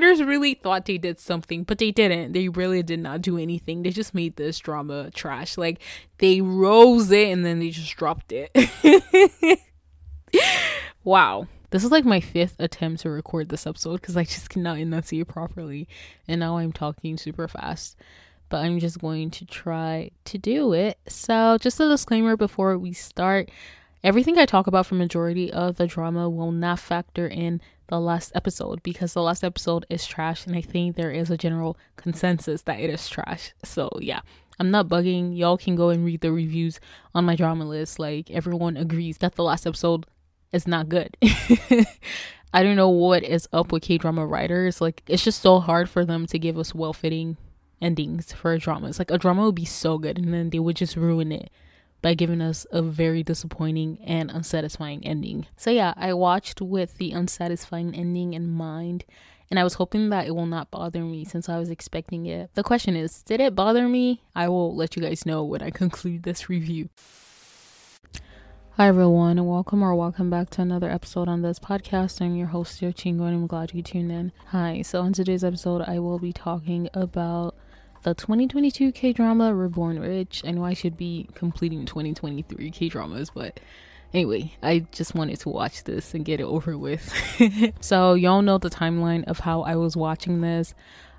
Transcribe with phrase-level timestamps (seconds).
[0.00, 2.32] writers really thought they did something, but they didn't.
[2.32, 3.82] They really did not do anything.
[3.82, 5.58] They just made this drama trash.
[5.58, 5.80] Like
[6.18, 8.50] they rose it and then they just dropped it.
[11.04, 11.46] wow.
[11.70, 15.28] This is like my fifth attempt to record this episode because I just cannot enunciate
[15.28, 15.86] properly.
[16.26, 17.96] And now I'm talking super fast.
[18.48, 20.98] But I'm just going to try to do it.
[21.06, 23.48] So, just a disclaimer before we start
[24.02, 27.60] everything I talk about for majority of the drama will not factor in
[27.90, 31.36] the last episode because the last episode is trash and I think there is a
[31.36, 33.52] general consensus that it is trash.
[33.64, 34.20] So yeah,
[34.58, 35.36] I'm not bugging.
[35.36, 36.80] Y'all can go and read the reviews
[37.14, 37.98] on MyDramaList.
[37.98, 40.06] Like everyone agrees that the last episode
[40.52, 41.16] is not good.
[42.52, 44.80] I don't know what is up with K drama writers.
[44.80, 47.36] Like, it's just so hard for them to give us well fitting
[47.80, 48.88] endings for a drama.
[48.88, 51.50] It's like a drama would be so good and then they would just ruin it
[52.02, 55.46] by giving us a very disappointing and unsatisfying ending.
[55.56, 59.04] So, yeah, I watched with the unsatisfying ending in mind
[59.50, 62.50] and I was hoping that it will not bother me since I was expecting it.
[62.54, 64.22] The question is, did it bother me?
[64.34, 66.88] I will let you guys know when I conclude this review.
[68.74, 72.22] Hi everyone, and welcome or welcome back to another episode on this podcast.
[72.22, 74.32] I'm your host, Yo Chingo, and I'm glad you tuned in.
[74.46, 77.56] Hi, so on today's episode, I will be talking about
[78.02, 80.42] the 2022 K drama Reborn Rich.
[80.46, 83.60] I know I should be completing 2023 K dramas, but
[84.14, 87.12] anyway, I just wanted to watch this and get it over with.
[87.80, 90.74] so, y'all know the timeline of how I was watching this.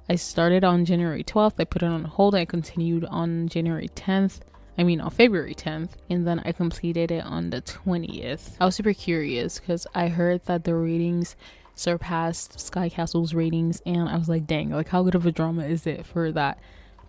[0.09, 4.39] I started on January 12th, I put it on hold, I continued on January 10th.
[4.77, 8.55] I mean, on February 10th, and then I completed it on the 20th.
[8.59, 11.35] I was super curious because I heard that the ratings
[11.81, 15.65] surpassed Sky Castle's ratings, and I was like, dang, like, how good of a drama
[15.65, 16.59] is it for that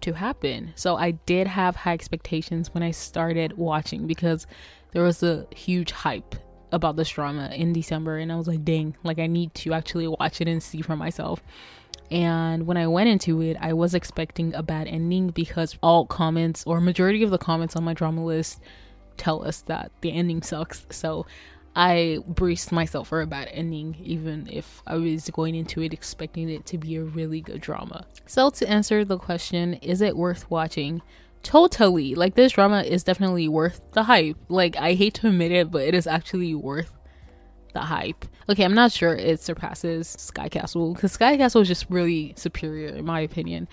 [0.01, 0.73] to happen?
[0.75, 4.47] So, I did have high expectations when I started watching because
[4.93, 6.35] there was a huge hype
[6.73, 10.09] about this drama in December, and I was like, dang, like, I need to actually
[10.09, 11.43] watch it and see for myself.
[12.11, 16.63] And when I went into it, I was expecting a bad ending because all comments
[16.67, 18.61] or majority of the comments on MyDramaList
[19.17, 20.87] tell us that the ending sucks.
[20.91, 21.27] So
[21.75, 26.51] I braced myself for a bad ending, even if I was going into it expecting
[26.51, 28.05] it to be a really good drama.
[28.27, 31.01] So, to answer the question, is it worth watching?
[31.43, 32.15] Totally.
[32.15, 34.37] Like, this drama is definitely worth the hype.
[34.49, 36.93] Like, I hate to admit it, but it is actually worth
[37.73, 38.27] the hype.
[38.49, 42.89] Okay, I'm not sure it surpasses Sky Castle because Sky Castle is just really superior
[42.89, 43.67] in my opinion.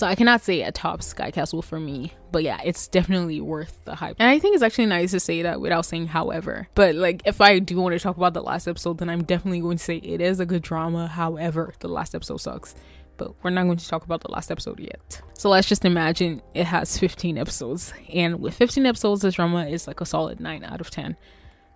[0.00, 3.78] So I cannot say a top Sky Castle for me, but yeah, it's definitely worth
[3.84, 4.16] the hype.
[4.18, 6.68] And I think it's actually nice to say that without saying however.
[6.74, 9.60] But like if I do want to talk about the last episode, then I'm definitely
[9.60, 11.06] going to say it is a good drama.
[11.06, 12.74] However, the last episode sucks.
[13.18, 15.20] But we're not going to talk about the last episode yet.
[15.34, 17.92] So let's just imagine it has 15 episodes.
[18.10, 21.14] And with 15 episodes, this drama is like a solid 9 out of 10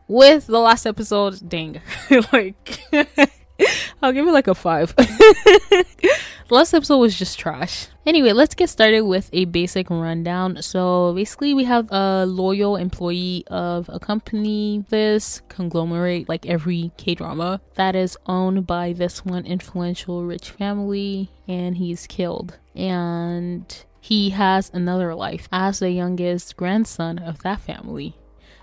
[0.08, 1.80] with the last episode, dang,
[2.32, 2.80] like
[4.02, 4.94] I'll give it like a five.
[4.96, 5.84] the
[6.50, 7.88] last episode was just trash.
[8.06, 10.60] Anyway, let's get started with a basic rundown.
[10.62, 17.14] So basically, we have a loyal employee of a company, this conglomerate, like every K
[17.14, 22.58] drama, that is owned by this one influential rich family, and he's killed.
[22.74, 28.16] And he has another life as the youngest grandson of that family.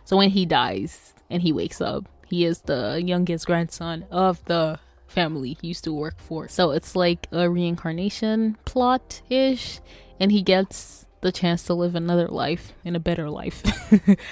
[0.03, 2.08] So when he dies, and he wakes up.
[2.31, 6.47] He is the youngest grandson of the family he used to work for.
[6.47, 9.81] So it's like a reincarnation plot ish,
[10.17, 13.61] and he gets the chance to live another life in a better life.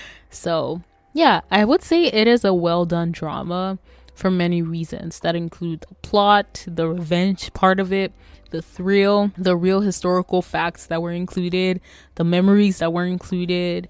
[0.29, 0.81] so,
[1.13, 3.77] yeah, I would say it is a well done drama
[4.15, 8.13] for many reasons that include the plot, the revenge part of it,
[8.51, 11.81] the thrill, the real historical facts that were included,
[12.15, 13.89] the memories that were included,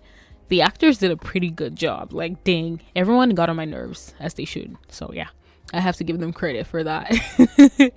[0.50, 2.14] the actors did a pretty good job.
[2.14, 4.76] Like, dang, everyone got on my nerves as they should.
[4.90, 5.30] So, yeah,
[5.72, 7.14] I have to give them credit for that.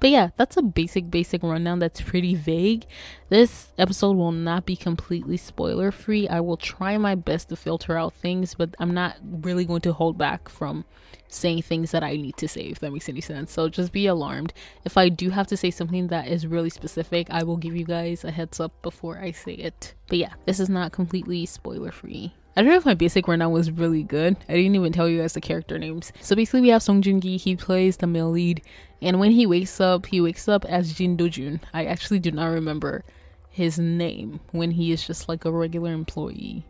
[0.00, 2.86] but yeah, that's a basic, basic rundown that's pretty vague.
[3.28, 6.26] This episode will not be completely spoiler free.
[6.26, 9.92] I will try my best to filter out things, but I'm not really going to
[9.92, 10.86] hold back from
[11.28, 13.52] saying things that I need to say, if that makes any sense.
[13.52, 14.54] So just be alarmed.
[14.84, 17.84] If I do have to say something that is really specific, I will give you
[17.84, 19.94] guys a heads up before I say it.
[20.06, 22.32] But yeah, this is not completely spoiler free.
[22.58, 24.36] I don't know if my basic rundown was really good.
[24.48, 26.12] I didn't even tell you guys the character names.
[26.20, 27.36] So basically, we have Song Joong Ki.
[27.36, 28.62] He plays the male lead,
[29.00, 31.60] and when he wakes up, he wakes up as Jin Do Jun.
[31.72, 33.04] I actually do not remember
[33.48, 36.64] his name when he is just like a regular employee.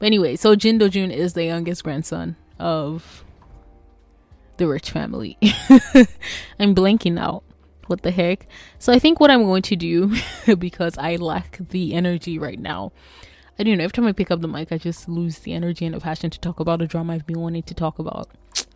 [0.00, 3.22] But anyway, so Jin Do Jun is the youngest grandson of
[4.56, 5.38] the rich family.
[6.58, 7.44] I'm blanking out.
[7.86, 8.48] What the heck?
[8.80, 10.16] So I think what I'm going to do
[10.58, 12.90] because I lack the energy right now.
[13.58, 13.84] I don't know.
[13.84, 16.30] Every time I pick up the mic, I just lose the energy and the passion
[16.30, 18.28] to talk about a drama I've been wanting to talk about.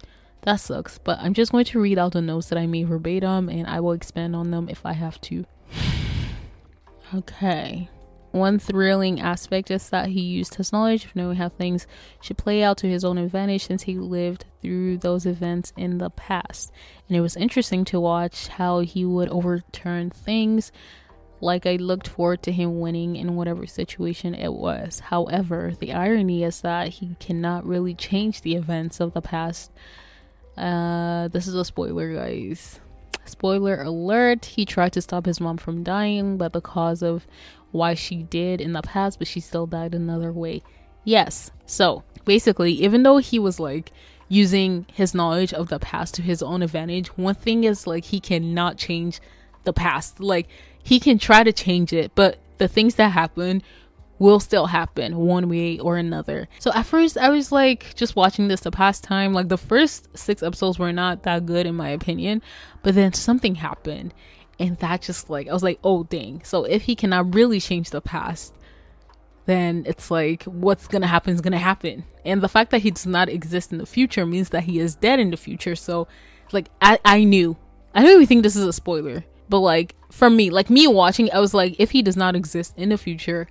[0.42, 0.98] That sucks.
[0.98, 3.80] But I'm just going to read out the notes that I made verbatim and I
[3.80, 5.44] will expand on them if I have to.
[7.14, 7.88] okay.
[8.30, 11.86] One thrilling aspect is that he used his knowledge of knowing how things
[12.20, 16.10] should play out to his own advantage since he lived through those events in the
[16.10, 16.70] past.
[17.08, 20.70] And it was interesting to watch how he would overturn things.
[21.40, 25.00] Like I looked forward to him winning in whatever situation it was.
[25.00, 29.70] However, the irony is that he cannot really change the events of the past.
[30.56, 32.80] Uh, this is a spoiler, guys.
[33.26, 37.26] Spoiler alert, he tried to stop his mom from dying, but the cause of
[37.72, 40.62] why she did in the past, but she still died another way.
[41.04, 41.50] Yes.
[41.66, 43.92] So basically, even though he was like
[44.28, 48.20] using his knowledge of the past to his own advantage, one thing is like he
[48.20, 49.20] cannot change
[49.64, 50.20] the past.
[50.20, 50.48] Like
[50.86, 53.60] he can try to change it, but the things that happen
[54.20, 56.48] will still happen one way or another.
[56.60, 59.32] So at first I was like just watching this the past time.
[59.32, 62.40] Like the first six episodes were not that good in my opinion,
[62.84, 64.14] but then something happened
[64.60, 66.42] and that just like I was like, oh dang.
[66.44, 68.54] So if he cannot really change the past,
[69.46, 72.04] then it's like what's gonna happen is gonna happen.
[72.24, 74.94] And the fact that he does not exist in the future means that he is
[74.94, 75.74] dead in the future.
[75.74, 76.06] So
[76.52, 77.56] like I, I knew.
[77.92, 79.24] I don't even think this is a spoiler.
[79.48, 82.74] But like for me, like me watching, I was like, if he does not exist
[82.76, 83.46] in the future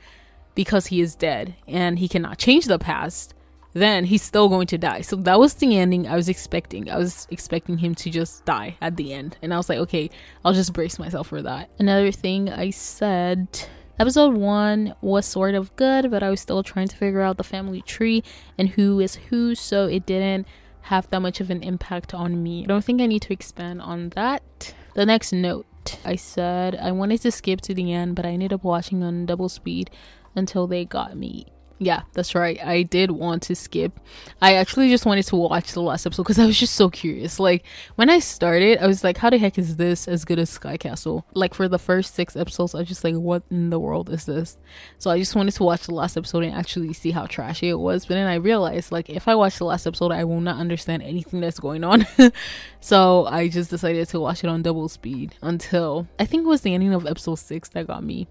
[0.56, 3.34] because he is dead and he cannot change the past,
[3.74, 5.02] then he's still going to die.
[5.02, 6.90] So that was the ending I was expecting.
[6.90, 9.38] I was expecting him to just die at the end.
[9.42, 10.10] And I was like, okay,
[10.44, 11.70] I'll just brace myself for that.
[11.78, 16.90] Another thing I said Episode 1 was sort of good, but I was still trying
[16.90, 18.24] to figure out the family tree
[18.58, 20.48] and who is who, so it didn't
[20.82, 22.64] have that much of an impact on me.
[22.64, 24.74] I don't think I need to expand on that.
[24.96, 25.66] The next note
[26.04, 29.26] I said I wanted to skip to the end, but I ended up watching on
[29.26, 29.90] double speed
[30.36, 31.48] until they got me.
[31.77, 32.57] Yeah, that's right.
[32.66, 34.00] I did want to skip.
[34.42, 37.38] I actually just wanted to watch the last episode because I was just so curious.
[37.38, 40.50] Like when I started, I was like, "How the heck is this as good as
[40.50, 43.80] Sky Castle?" Like for the first six episodes, I was just like, "What in the
[43.80, 44.57] world is this?"
[45.00, 47.80] So I just wanted to watch the last episode and actually see how trashy it
[47.80, 48.06] was.
[48.06, 51.04] But then I realized, like, if I watch the last episode, I will not understand
[51.04, 52.07] anything that's going on.
[52.80, 56.62] so I just decided to watch it on double speed until I think it was
[56.62, 58.27] the ending of episode six that got me.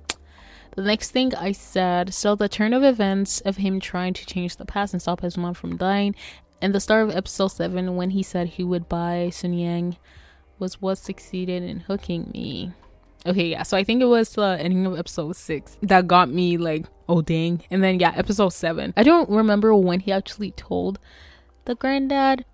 [0.76, 4.56] The next thing I said, so the turn of events of him trying to change
[4.56, 6.16] the past and stop his mom from dying,
[6.60, 9.96] and the start of episode 7 when he said he would buy Sun Yang
[10.58, 12.72] was what succeeded in hooking me.
[13.24, 16.56] Okay, yeah, so I think it was the ending of episode 6 that got me
[16.56, 17.62] like, oh dang.
[17.70, 18.94] And then, yeah, episode 7.
[18.96, 20.98] I don't remember when he actually told
[21.66, 22.44] the granddad,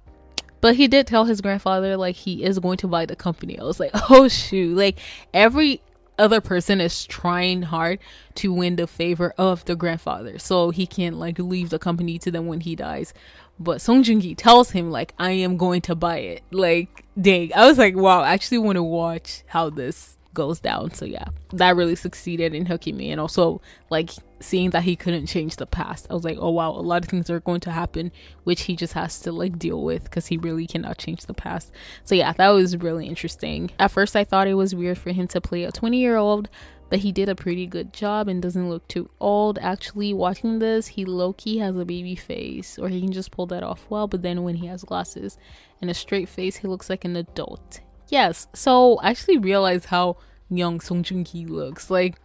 [0.61, 3.59] but he did tell his grandfather like he is going to buy the company.
[3.59, 4.99] I was like, oh shoot, like
[5.33, 5.81] every
[6.21, 7.99] other person is trying hard
[8.35, 12.31] to win the favor of the grandfather so he can like leave the company to
[12.31, 13.13] them when he dies
[13.59, 17.67] but song joong-ki tells him like i am going to buy it like dang i
[17.67, 20.93] was like wow i actually want to watch how this goes down.
[20.95, 23.11] So yeah, that really succeeded in hooking me.
[23.11, 26.07] And also like seeing that he couldn't change the past.
[26.11, 28.13] I was like, oh wow, a lot of things are going to happen
[28.45, 31.73] which he just has to like deal with because he really cannot change the past.
[32.05, 33.71] So yeah, that was really interesting.
[33.79, 36.49] At first I thought it was weird for him to play a 20 year old.
[36.89, 39.61] But he did a pretty good job and doesn't look too old.
[39.61, 43.47] Actually, watching this, he low key has a baby face, or he can just pull
[43.47, 44.09] that off well.
[44.09, 45.39] But then when he has glasses
[45.81, 50.17] and a straight face, he looks like an adult Yes, so I actually realized how
[50.51, 51.91] young Song Joong Ki looks.
[51.91, 52.17] Like,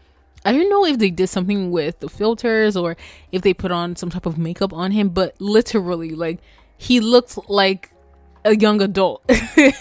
[0.46, 2.96] I don't know if they did something with the filters or
[3.32, 6.40] if they put on some type of makeup on him, but literally, like,
[6.78, 7.92] he looks like
[8.46, 9.28] a young adult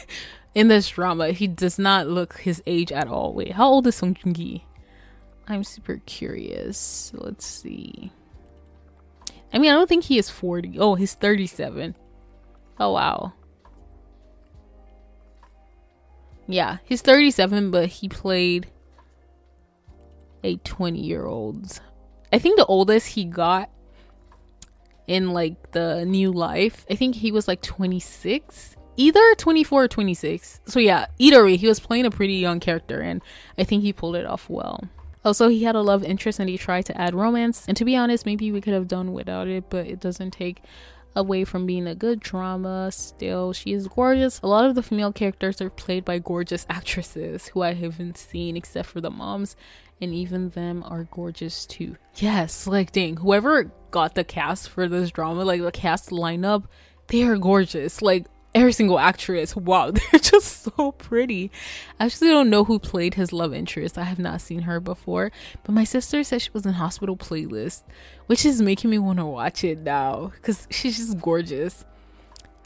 [0.55, 1.33] in this drama.
[1.33, 3.35] He does not look his age at all.
[3.35, 4.65] Wait, how old is Song Joong Ki?
[5.47, 7.13] I'm super curious.
[7.15, 8.11] Let's see.
[9.53, 10.79] I mean, I don't think he is 40.
[10.79, 11.95] Oh, he's 37.
[12.81, 13.35] Oh, wow.
[16.47, 18.67] Yeah, he's 37, but he played
[20.45, 21.81] a 20 year old's.
[22.33, 23.71] I think the oldest he got
[25.07, 30.61] in like the new life, I think he was like 26, either 24 or 26.
[30.67, 33.23] So yeah, either way, he was playing a pretty young character, and
[33.59, 34.85] I think he pulled it off well.
[35.25, 37.65] Also, he had a love interest and he tried to add romance.
[37.67, 40.63] And to be honest, maybe we could have done without it, but it doesn't take
[41.17, 42.91] away from being a good drama.
[42.93, 44.41] Still, she is gorgeous.
[44.43, 48.57] A lot of the female characters are played by gorgeous actresses who I haven't seen
[48.57, 49.57] except for the moms,
[50.01, 51.97] and even them are gorgeous too.
[52.17, 56.65] Yes, like dang, whoever got the cast for this drama, like the cast lineup,
[57.09, 58.03] they are gorgeous.
[58.03, 59.57] Like every single actress.
[59.57, 61.51] Wow, they're just so pretty.
[61.99, 63.99] I actually don't know who played his love interest.
[63.99, 65.33] I have not seen her before,
[65.65, 67.83] but my sister said she was in Hospital Playlist,
[68.27, 71.85] which is making me want to watch it now because she's just gorgeous.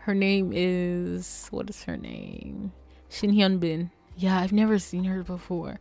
[0.01, 2.73] Her name is what is her name?
[3.09, 3.91] Shin Hyun Bin.
[4.17, 5.81] Yeah, I've never seen her before.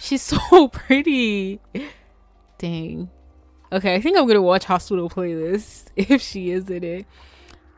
[0.00, 1.60] She's so pretty.
[2.58, 3.10] Dang.
[3.72, 7.06] Okay, I think I'm gonna watch Hospital Playlist if she is in it.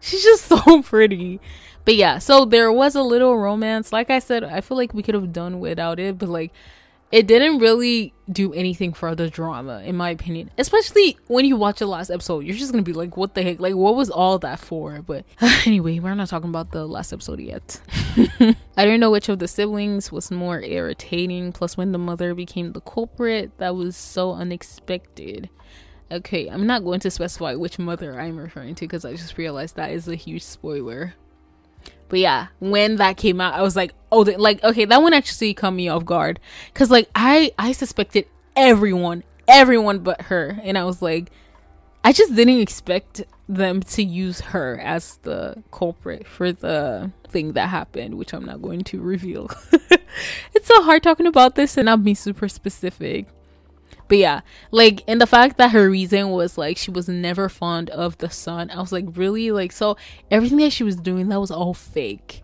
[0.00, 1.40] She's just so pretty.
[1.84, 3.92] But yeah, so there was a little romance.
[3.92, 6.52] Like I said, I feel like we could have done without it, but like
[7.12, 10.50] it didn't really do anything for the drama, in my opinion.
[10.56, 13.60] Especially when you watch the last episode, you're just gonna be like, what the heck?
[13.60, 15.02] Like, what was all that for?
[15.02, 15.26] But
[15.66, 17.80] anyway, we're not talking about the last episode yet.
[18.76, 21.52] I don't know which of the siblings was more irritating.
[21.52, 25.50] Plus, when the mother became the culprit, that was so unexpected.
[26.10, 29.76] Okay, I'm not going to specify which mother I'm referring to because I just realized
[29.76, 31.14] that is a huge spoiler.
[32.12, 35.54] But yeah, when that came out, I was like, oh, like okay, that one actually
[35.54, 36.40] caught me off guard
[36.70, 41.30] because like I I suspected everyone, everyone but her, and I was like,
[42.04, 47.70] I just didn't expect them to use her as the culprit for the thing that
[47.70, 49.50] happened, which I'm not going to reveal.
[50.52, 53.26] it's so hard talking about this and not being super specific.
[54.08, 54.40] But yeah,
[54.70, 58.30] like, and the fact that her reason was like she was never fond of the
[58.30, 59.50] son, I was like, really?
[59.50, 59.96] Like, so
[60.30, 62.42] everything that she was doing, that was all fake.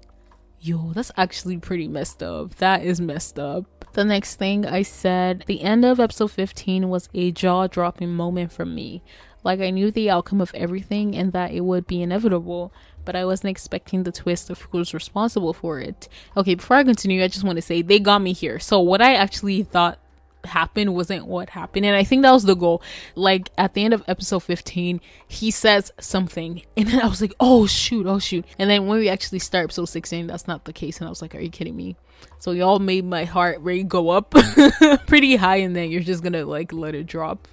[0.60, 2.56] Yo, that's actually pretty messed up.
[2.56, 3.78] That is messed up.
[3.92, 8.52] The next thing I said, the end of episode 15 was a jaw dropping moment
[8.52, 9.02] for me.
[9.44, 12.72] Like, I knew the outcome of everything and that it would be inevitable,
[13.04, 16.08] but I wasn't expecting the twist of who was responsible for it.
[16.36, 18.58] Okay, before I continue, I just want to say they got me here.
[18.58, 19.98] So, what I actually thought
[20.44, 21.84] happened wasn't what happened.
[21.84, 22.82] And i think that was the goal.
[23.14, 27.34] Like at the end of episode 15 he says something and then i was like
[27.40, 28.44] oh shoot oh shoot.
[28.58, 30.98] And then when we actually start episode 16 that's not the case.
[30.98, 31.96] And i was like are you kidding me
[32.38, 34.30] so y'all made my heart rate go up
[35.06, 37.48] pretty high and then you're just gonna like let it drop.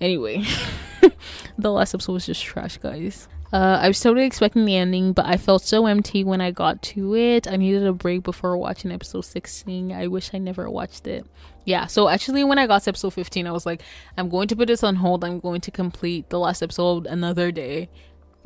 [0.00, 0.44] Anyway
[1.58, 3.28] the last episode was just trash guys.
[3.52, 6.82] Uh, I was totally expecting the ending, but I felt so empty when I got
[6.82, 7.46] to it.
[7.46, 9.92] I needed a break before watching episode 16.
[9.92, 11.24] I wish I never watched it.
[11.64, 13.82] Yeah so actually when i got to episode 15 i was like
[14.16, 15.24] i'm going to put this on hold.
[15.24, 17.88] I'm going to complete the last episode another day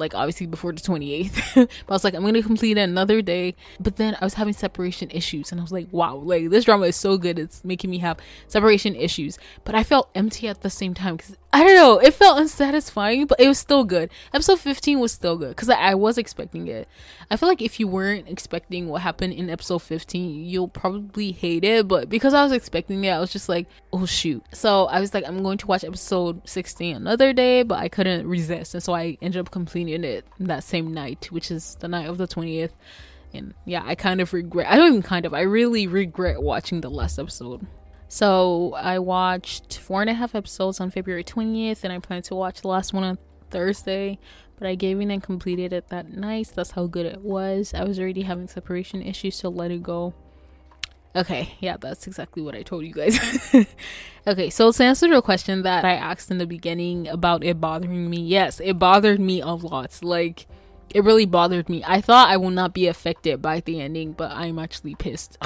[0.00, 3.54] like obviously before the 28th but i was like i'm gonna complete another day.
[3.78, 6.86] But then i was having separation issues and i was like wow like this drama
[6.86, 9.38] is so good it's making me have separation issues.
[9.64, 13.26] But i felt empty at the same time because i don't know it felt unsatisfying
[13.26, 16.68] but it was still good episode 15 was still good because I, I was expecting
[16.68, 16.88] it
[17.30, 21.64] i feel like if you weren't expecting what happened in episode 15 you'll probably hate
[21.64, 25.00] it but because i was expecting it i was just like oh shoot so i
[25.00, 28.82] was like i'm going to watch episode 16 another day but i couldn't resist and
[28.82, 32.26] so i ended up completing it that same night, which is the night of the
[32.26, 32.70] 20th.
[33.32, 36.80] And yeah, I kind of regret, I don't even kind of, I really regret watching
[36.80, 37.66] the last episode.
[38.12, 42.34] So I watched four and a half episodes on February 20th, and I plan to
[42.34, 43.18] watch the last one on
[43.50, 44.18] Thursday.
[44.58, 46.50] But I gave in and completed it that night.
[46.56, 47.72] That's how good it was.
[47.72, 50.12] I was already having separation issues, so let it go.
[51.14, 53.16] Okay, yeah, that's exactly what I told you guys.
[54.26, 58.10] okay, so to answer the question that I asked in the beginning about it bothering
[58.10, 59.96] me, yes, it bothered me a lot.
[60.02, 60.48] Like,
[60.94, 61.82] it really bothered me.
[61.86, 65.38] I thought I will not be affected by the ending, but I'm actually pissed.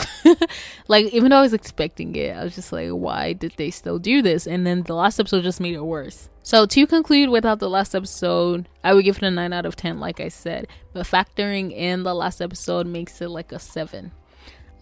[0.88, 3.98] like, even though I was expecting it, I was just like, why did they still
[3.98, 4.46] do this?
[4.46, 6.28] And then the last episode just made it worse.
[6.42, 9.76] So, to conclude without the last episode, I would give it a 9 out of
[9.76, 10.66] 10, like I said.
[10.92, 14.12] But factoring in the last episode makes it like a 7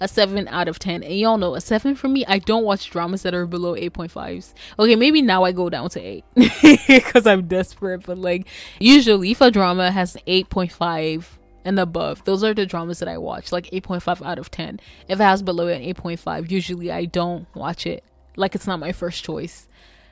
[0.03, 1.03] a 7 out of 10.
[1.03, 4.53] And y'all know a 7 for me, I don't watch dramas that are below 8.5s.
[4.79, 6.25] Okay, maybe now I go down to 8
[6.89, 11.25] because I'm desperate, but like usually if a drama has 8.5
[11.65, 14.81] and above, those are the dramas that I watch, like 8.5 out of 10.
[15.09, 18.03] If it has below an 8.5, usually I don't watch it.
[18.37, 19.69] Like it's not my first choice.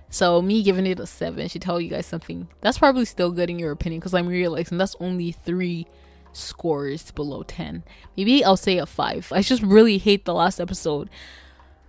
[0.09, 2.49] So me giving it a 7 should tell you guys something.
[2.61, 5.87] That's probably still good in your opinion because I'm realizing that's only 3
[6.33, 7.85] scores below 10.
[8.17, 9.33] Maybe I'll say a 5.
[9.35, 11.09] I just really hate the last episode.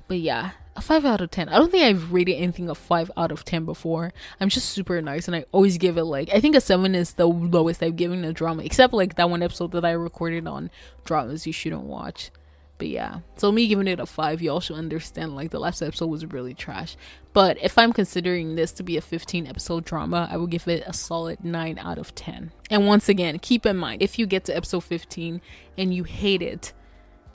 [0.07, 1.50] But yeah, a 5 out of 10.
[1.50, 4.13] I don't think I've rated anything a 5 out of 10 before.
[4.39, 7.13] I'm just super nice and I always give it like I think a 7 is
[7.13, 10.69] the lowest I've given a drama except like that one episode that I recorded on
[11.03, 12.31] dramas you shouldn't watch.
[12.82, 15.84] But yeah, so me giving it a five, you all should understand like the last
[15.84, 16.98] episode was really trash.
[17.32, 20.82] But if I'm considering this to be a 15 episode drama, I would give it
[20.88, 22.52] a solid 9 out of 10.
[22.72, 25.42] And once again, keep in mind if you get to episode 15
[25.78, 26.74] and you hate it,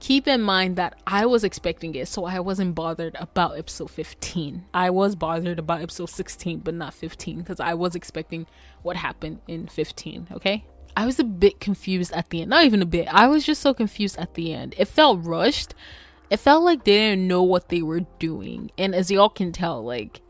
[0.00, 4.65] keep in mind that I was expecting it, so I wasn't bothered about episode 15.
[4.75, 8.47] I was bothered about episode 16, but not 15 because I was expecting
[8.83, 10.65] what happened in 15, okay?
[10.97, 12.50] I was a bit confused at the end.
[12.50, 13.07] Not even a bit.
[13.12, 14.75] I was just so confused at the end.
[14.79, 15.75] It felt rushed.
[16.31, 18.71] It felt like they didn't know what they were doing.
[18.79, 20.23] And as y'all can tell, like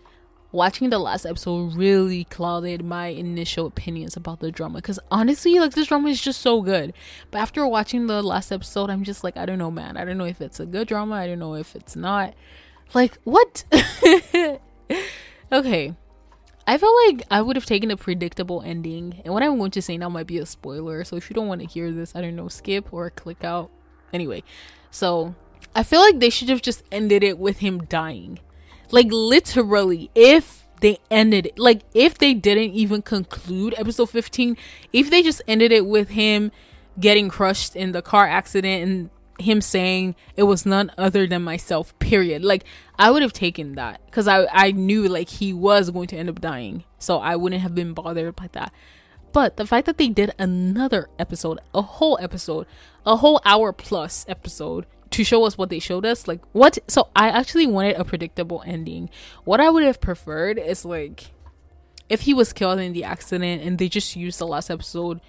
[0.53, 5.73] watching the last episode really clouded my initial opinions about the drama because honestly like
[5.73, 6.95] this drama is just so good
[7.31, 10.17] but after watching the last episode i'm just like i don't know man i don't
[10.17, 12.33] know if it's a good drama i don't know if it's not
[12.95, 13.65] like what
[15.53, 15.95] okay
[16.67, 19.83] I felt like I would have taken a predictable ending, and what I'm going to
[19.83, 21.05] say now might be a spoiler.
[21.05, 23.71] So if you don't want to hear this, I don't know, skip or click out.
[24.13, 24.43] Anyway,
[24.91, 25.35] so
[25.75, 28.41] I feel like they should have just ended it with him dying.
[28.91, 34.57] Like literally, if they ended it, like if they didn't even conclude episode 15,
[34.93, 36.51] if they just ended it with him
[36.99, 41.97] getting crushed in the car accident and him saying it was none other than myself
[41.99, 42.45] period.
[42.45, 42.65] Like
[42.99, 46.31] i would have taken that because i i knew like he was going to end
[46.31, 48.73] up dying so i wouldn't have been bothered by that.
[49.33, 52.67] But the fact that they did another episode a whole episode
[53.05, 56.79] a whole hour plus episode to show us what they showed us like what?
[56.89, 59.11] So i actually wanted a predictable ending.
[59.45, 61.33] What i would have preferred is like
[62.09, 65.21] if he was killed in the accident and they just used the last episode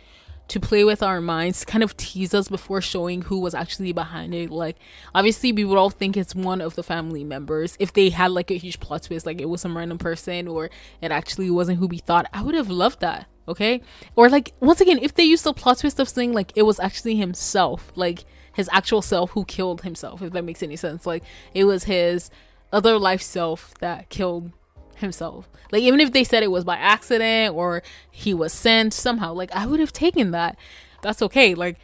[0.48, 4.34] to play with our minds, kind of tease us before showing who was actually behind
[4.34, 4.50] it.
[4.50, 4.78] Like,
[5.14, 7.76] obviously, we would all think it's one of the family members.
[7.80, 10.70] If they had like a huge plot twist, like it was some random person or
[11.02, 13.28] it actually wasn't who we thought, I would have loved that.
[13.48, 13.82] Okay.
[14.16, 16.80] Or like, once again, if they used the plot twist of saying like it was
[16.80, 21.06] actually himself, like his actual self who killed himself, if that makes any sense.
[21.06, 21.24] Like,
[21.54, 22.30] it was his
[22.72, 24.52] other life self that killed
[24.98, 25.50] himself.
[25.72, 29.52] Like even if they said it was by accident or he was sent somehow, like
[29.52, 30.58] I would have taken that.
[31.02, 31.56] That's okay.
[31.56, 31.78] Like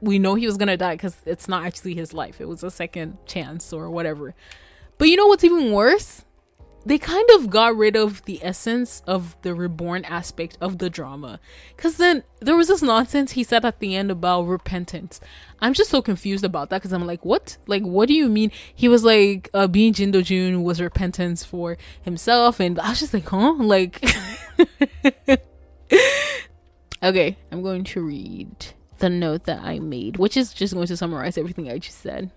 [0.00, 2.40] we know he was gonna die because it's not actually his life.
[2.40, 4.34] It was a second chance or whatever.
[4.98, 6.24] But you know what's even worse?
[6.88, 11.38] They kind of got rid of the essence of the reborn aspect of the drama.
[11.76, 15.20] Because then there was this nonsense he said at the end about repentance.
[15.60, 17.58] I'm just so confused about that because I'm like, what?
[17.66, 18.50] Like, what do you mean?
[18.74, 22.58] He was like, uh, being Jin Do Jun was repentance for himself.
[22.58, 23.52] And I was just like, huh?
[23.58, 24.02] Like,
[27.02, 28.48] okay, I'm going to read
[28.98, 32.30] the note that I made, which is just going to summarize everything I just said.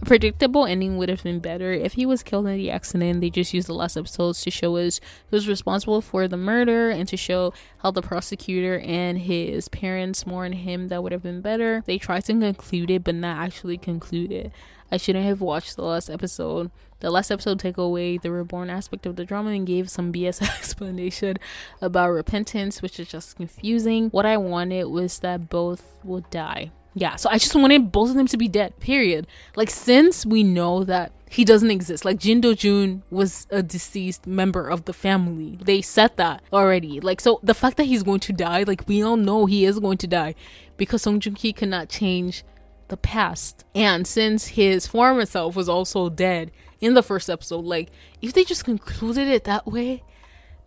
[0.00, 3.20] A predictable ending would have been better if he was killed in the accident.
[3.20, 7.06] They just used the last episodes to show us who's responsible for the murder and
[7.08, 10.88] to show how the prosecutor and his parents mourn him.
[10.88, 11.84] That would have been better.
[11.86, 14.52] They tried to conclude it, but not actually conclude it.
[14.90, 16.70] I shouldn't have watched the last episode.
[17.00, 20.42] The last episode took away the reborn aspect of the drama and gave some BS
[20.58, 21.36] explanation
[21.80, 24.10] about repentance, which is just confusing.
[24.10, 28.16] What I wanted was that both would die yeah, so I just wanted both of
[28.16, 29.26] them to be dead, period.
[29.56, 34.26] Like, since we know that he doesn't exist, like Jin Do Jun was a deceased
[34.26, 37.00] member of the family, they said that already.
[37.00, 39.78] Like, so the fact that he's going to die, like, we all know he is
[39.78, 40.34] going to die
[40.76, 42.44] because Song Joong Ki cannot change
[42.88, 43.64] the past.
[43.74, 46.50] And since his former self was also dead
[46.80, 47.88] in the first episode, like,
[48.20, 50.02] if they just concluded it that way,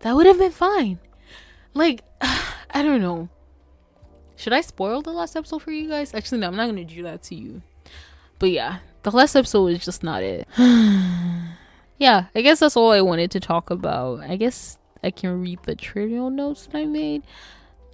[0.00, 0.98] that would have been fine.
[1.72, 3.28] Like, I don't know.
[4.36, 6.14] Should I spoil the last episode for you guys?
[6.14, 7.62] Actually, no, I'm not gonna do that to you.
[8.38, 10.46] But yeah, the last episode was just not it.
[11.98, 14.20] yeah, I guess that's all I wanted to talk about.
[14.20, 17.22] I guess I can read the trivial notes that I made.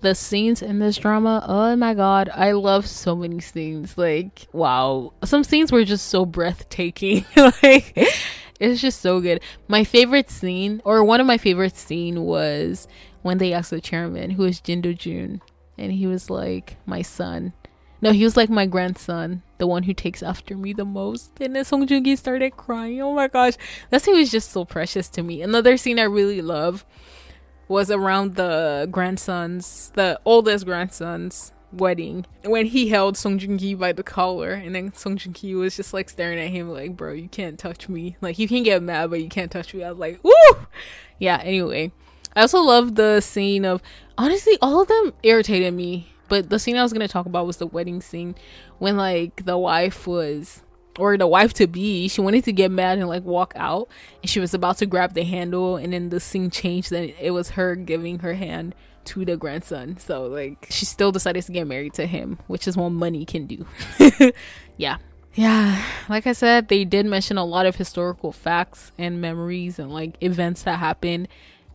[0.01, 3.97] The scenes in this drama, oh my god, I love so many scenes.
[3.97, 5.13] Like, wow.
[5.25, 7.25] Some scenes were just so breathtaking.
[7.37, 7.97] like,
[8.59, 9.41] it's just so good.
[9.69, 12.89] My favorite scene, or one of my favorite scene was
[13.23, 15.41] when they asked the chairman, who is Jin Do Jun,
[15.83, 17.53] and he was like my son.
[18.01, 21.33] No, he was like my grandson, the one who takes after me the most.
[21.41, 23.01] And then Song Joong Ki started crying.
[23.03, 23.55] Oh my gosh,
[23.91, 25.43] that scene was just so precious to me.
[25.43, 26.85] Another scene I really love
[27.69, 33.93] was around the grandson's, the oldest grandson's wedding when he held Song Joong Ki by
[33.93, 37.15] the collar, and then Song Joong Ki was just like staring at him like, "Bro,
[37.15, 38.17] you can't touch me.
[38.21, 40.67] Like you can get mad, but you can't touch me." I was like, "Woo!"
[41.19, 41.41] Yeah.
[41.43, 41.93] Anyway,
[42.35, 43.83] I also love the scene of
[44.17, 46.09] honestly all of them irritated me.
[46.29, 48.35] But the scene I was gonna talk about was the wedding scene
[48.79, 50.63] when like the wife was
[50.99, 53.89] or the wife to be, she wanted to get mad and like walk out
[54.23, 57.31] and she was about to grab the handle and then the scene changed and it
[57.31, 59.99] was her giving her hand to the grandson.
[59.99, 63.47] So like she still decided to get married to him, which is what money can
[63.47, 63.67] do.
[64.77, 64.99] yeah.
[65.35, 69.91] Yeah, like I said, they did mention a lot of historical facts and memories and
[69.91, 71.27] like events that happened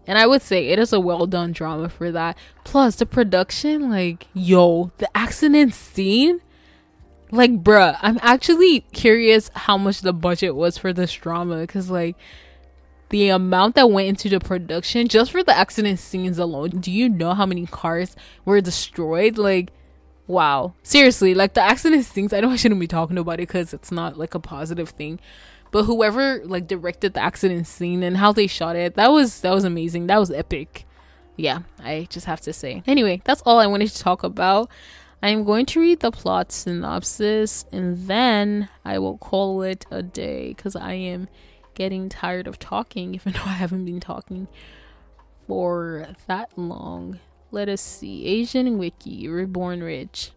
[0.07, 2.37] and I would say it is a well done drama for that.
[2.63, 6.41] Plus, the production, like, yo, the accident scene,
[7.29, 12.15] like, bruh, I'm actually curious how much the budget was for this drama because, like,
[13.09, 16.69] the amount that went into the production just for the accident scenes alone.
[16.69, 18.15] Do you know how many cars
[18.45, 19.37] were destroyed?
[19.37, 19.71] Like,
[20.27, 20.73] wow.
[20.83, 23.91] Seriously, like the accident scenes, I know I shouldn't be talking about it because it's
[23.91, 25.19] not like a positive thing.
[25.71, 29.53] But whoever like directed the accident scene and how they shot it, that was that
[29.53, 30.07] was amazing.
[30.07, 30.85] That was epic.
[31.35, 32.81] Yeah, I just have to say.
[32.87, 34.69] Anyway, that's all I wanted to talk about.
[35.21, 40.49] I'm going to read the plot synopsis and then I will call it a day
[40.49, 41.27] because I am
[41.73, 44.47] getting tired of talking, even though I haven't been talking
[45.47, 47.19] for that long.
[47.51, 48.25] Let us see.
[48.25, 50.31] Asian Wiki, Reborn Rich.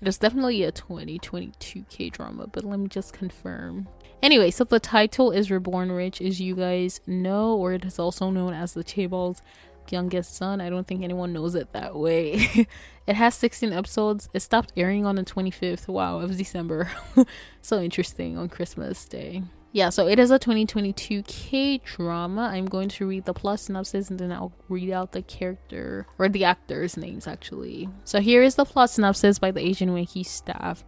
[0.00, 3.88] It is definitely a 2022 K drama, but let me just confirm.
[4.22, 8.30] Anyway, so the title is Reborn Rich, as you guys know, or it is also
[8.30, 9.42] known as the Chaebol's
[9.88, 10.60] youngest son.
[10.60, 12.66] I don't think anyone knows it that way.
[13.06, 14.28] it has 16 episodes.
[14.32, 16.90] It stopped airing on the 25th, wow, of December.
[17.62, 19.42] so interesting on Christmas Day
[19.76, 22.50] yeah, so it is a 2022 K drama.
[22.50, 26.30] I'm going to read the plot synopsis and then I'll read out the character or
[26.30, 27.90] the actors' names actually.
[28.02, 30.82] So here is the plot synopsis by the Asian Wiki staff.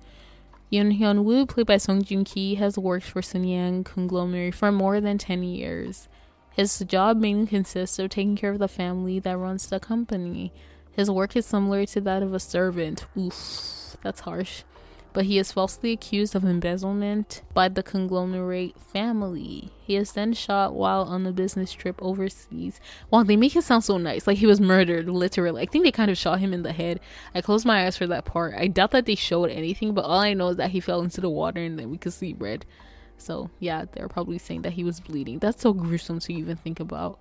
[0.70, 5.00] Yoon Hyun Woo, played by Song Joong Ki, has worked for Sunyang conglomerate for more
[5.00, 6.08] than 10 years.
[6.52, 10.52] His job mainly consists of taking care of the family that runs the company.
[10.92, 13.06] His work is similar to that of a servant.
[13.16, 14.64] Oof, that's harsh
[15.12, 19.70] but he is falsely accused of embezzlement by the conglomerate family.
[19.80, 22.80] He is then shot while on a business trip overseas.
[23.10, 24.26] Wow, they make it sound so nice.
[24.26, 25.62] Like he was murdered, literally.
[25.62, 27.00] I think they kind of shot him in the head.
[27.34, 28.54] I closed my eyes for that part.
[28.56, 31.20] I doubt that they showed anything, but all I know is that he fell into
[31.20, 32.66] the water and then we could see red.
[33.16, 35.38] So, yeah, they're probably saying that he was bleeding.
[35.38, 37.18] That's so gruesome to even think about.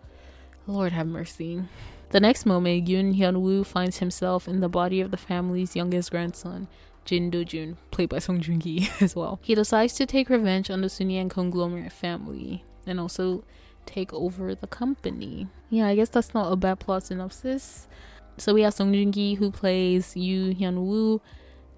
[0.68, 1.64] Lord have mercy.
[2.10, 6.12] The next moment, Yun Hyun Woo finds himself in the body of the family's youngest
[6.12, 6.68] grandson.
[7.08, 9.40] Jin Do-jun, played by Song Joong-ki as well.
[9.42, 13.46] He decides to take revenge on the Sunyang conglomerate family and also
[13.86, 15.48] take over the company.
[15.70, 17.88] Yeah, I guess that's not a bad plot synopsis.
[18.38, 21.22] So we have Song Joong-ki who plays Yoo Hyun-woo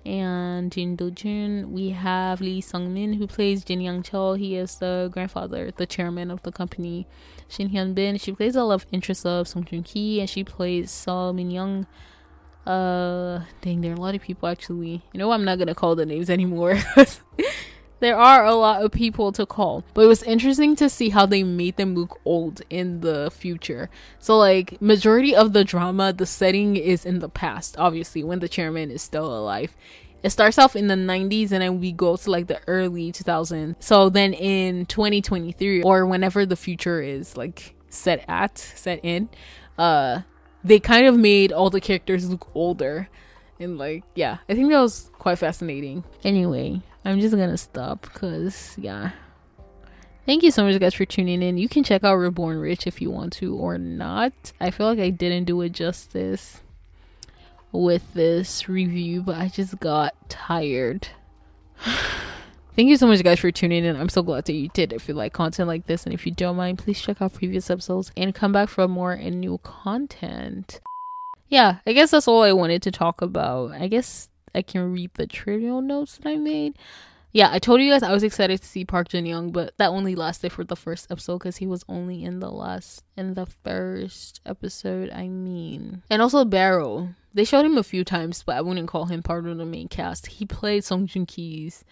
[0.04, 1.72] and Jin Do-jun.
[1.72, 4.40] We have Lee Sung-min who plays Jin Young-chul.
[4.40, 7.08] He is the grandfather, the chairman of the company.
[7.48, 11.86] Shin Hyun-bin, she plays the love interest of Song Joong-ki and she plays Seo Min-young
[12.70, 15.02] uh, dang, there are a lot of people actually.
[15.12, 16.78] You know, I'm not gonna call the names anymore.
[18.00, 21.26] there are a lot of people to call, but it was interesting to see how
[21.26, 23.90] they made them look old in the future.
[24.20, 28.48] So, like, majority of the drama, the setting is in the past, obviously, when the
[28.48, 29.76] chairman is still alive.
[30.22, 33.78] It starts off in the 90s and then we go to like the early 2000s.
[33.80, 39.30] So then in 2023 or whenever the future is like set at, set in,
[39.78, 40.24] uh
[40.64, 43.10] they kind of made all the characters look older.
[43.62, 46.04] And like yeah i think that was quite fascinating.
[46.24, 49.12] Anyway i'm just gonna stop because yeah.
[50.26, 51.58] Thank you so much guys for tuning in.
[51.58, 54.34] You can check out reborn rich if you want to or not.
[54.62, 56.62] I feel like i didn't do it justice
[57.72, 61.10] with this review but i just got tired
[62.80, 63.98] Thank you so much, guys, for tuning in.
[63.98, 64.94] I'm so glad that you did.
[64.94, 67.70] If you like content like this, and if you don't mind, please check out previous
[67.70, 70.80] episodes and come back for more and new content.
[71.50, 73.72] Yeah, I guess that's all I wanted to talk about.
[73.72, 76.78] I guess I can read the trivial notes that I made.
[77.34, 79.90] Yeah, I told you guys I was excited to see Park Jin Young, but that
[79.90, 83.46] only lasted for the first episode because he was only in the last in the
[83.46, 85.10] first episode.
[85.12, 87.10] I mean, and also Baro.
[87.34, 89.90] They showed him a few times, but I wouldn't call him part of the main
[89.90, 90.28] cast.
[90.28, 91.84] He played Song Joong Ki's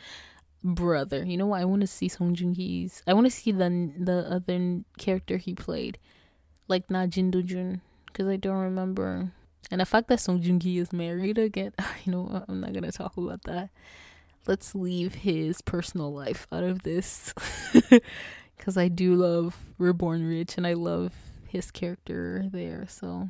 [0.68, 1.24] brother.
[1.24, 1.62] You know what?
[1.62, 3.02] I want to see Song Joong Ki's.
[3.08, 5.98] I want to see the the other character he played,
[6.68, 9.32] like Na Jin Do Jun, because I don't remember.
[9.72, 11.74] And the fact that Song Joong Ki is married again,
[12.06, 13.70] you know, I'm not gonna talk about that.
[14.46, 17.34] Let's leave his personal life out of this,
[18.58, 21.14] because I do love Reborn Rich and I love
[21.48, 22.86] his character there.
[22.88, 23.30] So,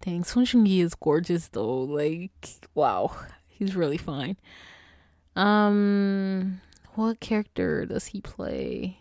[0.00, 0.32] thanks.
[0.32, 1.80] Song Joong is gorgeous though.
[1.82, 3.14] Like, wow,
[3.46, 4.36] he's really fine.
[5.36, 6.60] Um,
[6.94, 8.98] what character does he play?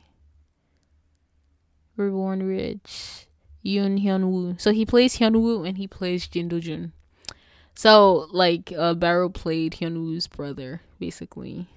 [1.97, 3.27] Reborn Rich,
[3.65, 4.55] Yoon Hyun Woo.
[4.57, 6.93] So he plays Hyun Woo and he plays Jin Do Jun.
[7.75, 11.67] So like, uh, Baro played Hyun Woo's brother, basically.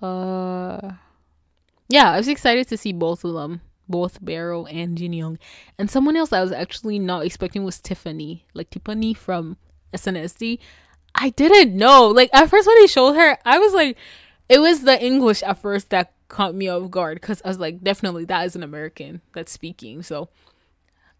[0.00, 0.92] Uh,
[1.88, 5.38] yeah, I was excited to see both of them, both Baro and Jin Young,
[5.78, 9.56] and someone else I was actually not expecting was Tiffany, like Tiffany from
[9.92, 10.58] SNSD.
[11.14, 12.08] I didn't know.
[12.08, 13.96] Like at first when they showed her, I was like,
[14.48, 17.82] it was the English at first that caught me off guard because I was like,
[17.82, 20.02] definitely that is an American that's speaking.
[20.02, 20.28] So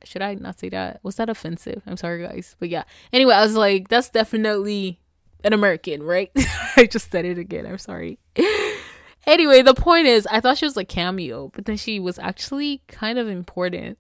[0.05, 1.01] should I not say that?
[1.03, 1.83] Was that offensive?
[1.87, 2.57] I'm sorry, guys.
[2.59, 2.85] But yeah.
[3.13, 5.01] Anyway, I was like, that's definitely
[5.45, 6.31] an American, right?
[6.77, 7.67] I just said it again.
[7.67, 8.19] I'm sorry.
[9.27, 12.83] anyway, the point is, I thought she was a cameo, but then she was actually
[12.89, 13.99] kind of important.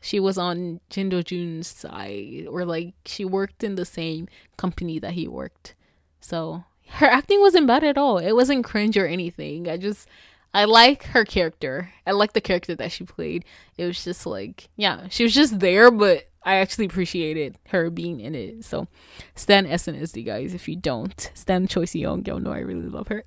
[0.00, 4.98] She was on Jin Do Jun's side, or like she worked in the same company
[4.98, 5.74] that he worked.
[6.20, 8.18] So her acting wasn't bad at all.
[8.18, 9.68] It wasn't cringe or anything.
[9.68, 10.08] I just
[10.54, 11.92] I like her character.
[12.06, 13.44] I like the character that she played.
[13.76, 18.20] It was just like, yeah, she was just there, but I actually appreciated her being
[18.20, 18.64] in it.
[18.64, 18.86] So,
[19.34, 20.54] Stan SNSD, guys.
[20.54, 23.24] If you don't, Stan Choi Young, y'all know I really love her.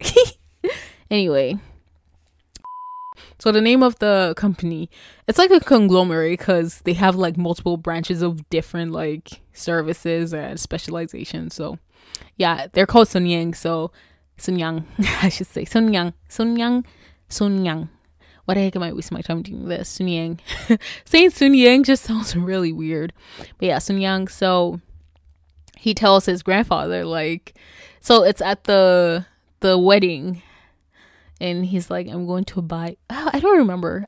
[1.11, 1.59] anyway,
[3.37, 4.89] so the name of the company,
[5.27, 10.59] it's like a conglomerate because they have like multiple branches of different like services and
[10.59, 11.49] specialization.
[11.49, 11.79] So,
[12.37, 13.55] yeah, they're called Sun Yang.
[13.55, 13.91] So,
[14.37, 14.85] Sun Yang,
[15.21, 16.85] I should say Sun Yang, Sun Yang,
[17.27, 17.89] Sun Yang
[18.49, 19.87] why the heck am I wasting my time doing this?
[19.87, 20.39] Sun Yang.
[21.05, 23.13] Saying Sun Yang just sounds really weird.
[23.59, 24.29] But yeah, Sun Yang.
[24.29, 24.81] So
[25.77, 27.53] he tells his grandfather, like,
[28.01, 29.23] so it's at the
[29.59, 30.41] the wedding,
[31.39, 32.97] and he's like, I'm going to buy.
[33.09, 34.07] Oh, I don't remember.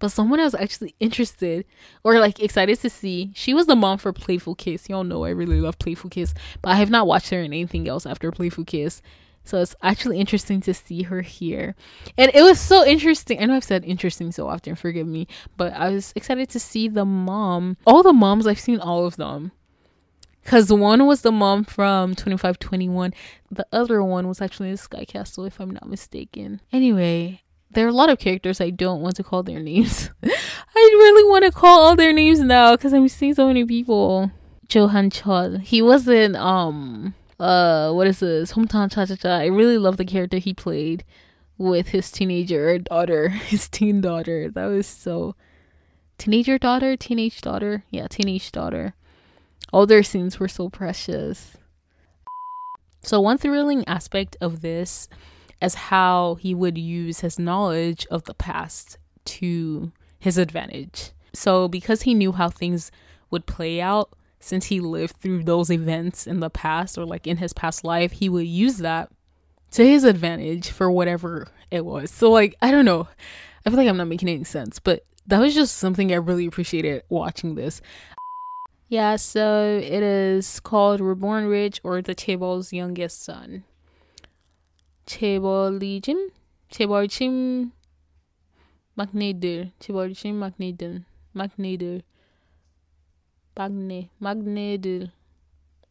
[0.00, 1.64] But someone I was actually interested
[2.04, 3.32] or like excited to see.
[3.34, 4.88] She was the mom for Playful Kiss.
[4.88, 7.88] Y'all know I really love Playful Kiss, but I have not watched her in anything
[7.88, 9.02] else after Playful Kiss.
[9.42, 11.74] So it's actually interesting to see her here.
[12.18, 13.42] And it was so interesting.
[13.42, 16.86] I know I've said interesting so often, forgive me, but I was excited to see
[16.86, 17.78] the mom.
[17.86, 19.52] All the moms, I've seen all of them.
[20.48, 23.12] Because one was the mom from 2521.
[23.50, 26.62] The other one was actually in Sky Castle, if I'm not mistaken.
[26.72, 30.08] Anyway, there are a lot of characters I don't want to call their names.
[30.24, 30.28] I
[30.74, 34.30] really want to call all their names now because I'm seeing so many people.
[34.70, 35.60] Jo Han Chul.
[35.60, 39.96] He was in um uh what is this hometown cha cha cha i really love
[39.96, 41.04] the character he played
[41.56, 45.36] with his teenager daughter his teen daughter that was so
[46.16, 48.94] teenager daughter teenage daughter yeah teenage daughter
[49.72, 51.56] all their scenes were so precious
[53.02, 55.08] so one thrilling aspect of this
[55.62, 62.02] is how he would use his knowledge of the past to his advantage so because
[62.02, 62.90] he knew how things
[63.30, 67.38] would play out since he lived through those events in the past or like in
[67.38, 69.10] his past life, he would use that
[69.72, 72.10] to his advantage for whatever it was.
[72.10, 73.08] So like I don't know.
[73.66, 76.46] I feel like I'm not making any sense, but that was just something I really
[76.46, 77.82] appreciated watching this.
[78.88, 83.64] Yeah, so it is called Reborn Rich or the Chaebol's youngest son.
[85.06, 86.30] Chaebol Legion?
[86.72, 87.72] Chaebol Chim
[88.96, 89.72] Magnader.
[89.80, 91.04] Chaebol Chim Magnader.
[91.34, 92.02] Magnader.
[93.58, 95.10] Magne Magnedil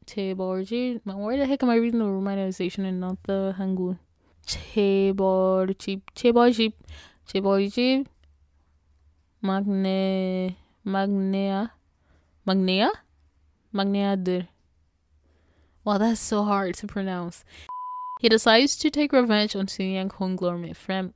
[0.05, 1.01] Cheborji.
[1.03, 3.99] Where the heck am I reading the romanization and not the Hangul?
[4.45, 6.71] Cheborji Cheborji
[7.27, 8.07] Cheborji
[9.43, 10.55] Magne
[10.85, 11.71] Magnea
[12.47, 12.89] Magnea
[13.73, 14.47] Magneadir.
[15.83, 17.43] Wow, that's so hard to pronounce.
[18.21, 21.13] He decides to take revenge on Sun Yang conglomerate friend.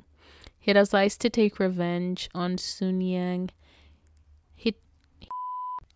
[0.59, 3.51] He decides to take revenge on Sun Yang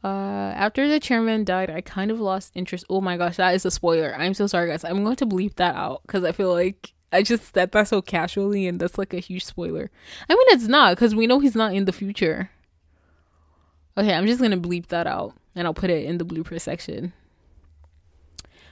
[0.05, 2.85] uh, after the chairman died, I kind of lost interest.
[2.91, 4.15] Oh my gosh, that is a spoiler.
[4.15, 4.83] I'm so sorry, guys.
[4.83, 8.03] I'm going to bleep that out because I feel like I just said that so
[8.03, 9.89] casually, and that's like a huge spoiler.
[10.29, 12.51] I mean, it's not because we know he's not in the future.
[13.97, 17.13] Okay, I'm just gonna bleep that out, and I'll put it in the blooper section.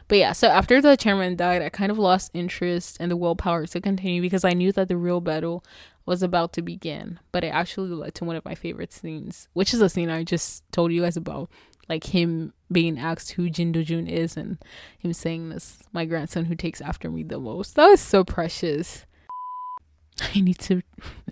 [0.07, 3.65] But yeah, so after the chairman died, I kind of lost interest and the willpower
[3.67, 5.63] to continue because I knew that the real battle
[6.05, 7.19] was about to begin.
[7.31, 10.23] But it actually led to one of my favorite scenes, which is a scene I
[10.23, 11.49] just told you guys about.
[11.89, 14.57] Like him being asked who Jin Do Jun is and
[14.97, 17.75] him saying this, my grandson who takes after me the most.
[17.75, 19.05] That was so precious.
[20.21, 20.81] I need to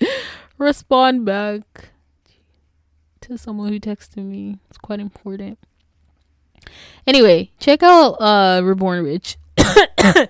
[0.57, 1.91] respond back
[3.21, 4.59] to someone who texted me.
[4.69, 5.57] It's quite important.
[7.07, 9.37] Anyway, check out uh Reborn Rich.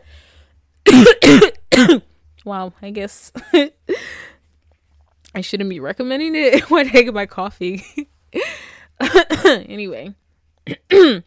[2.46, 3.32] wow, I guess
[5.34, 6.70] I shouldn't be recommending it.
[6.70, 7.84] What heck am my coffee.
[9.40, 10.14] anyway.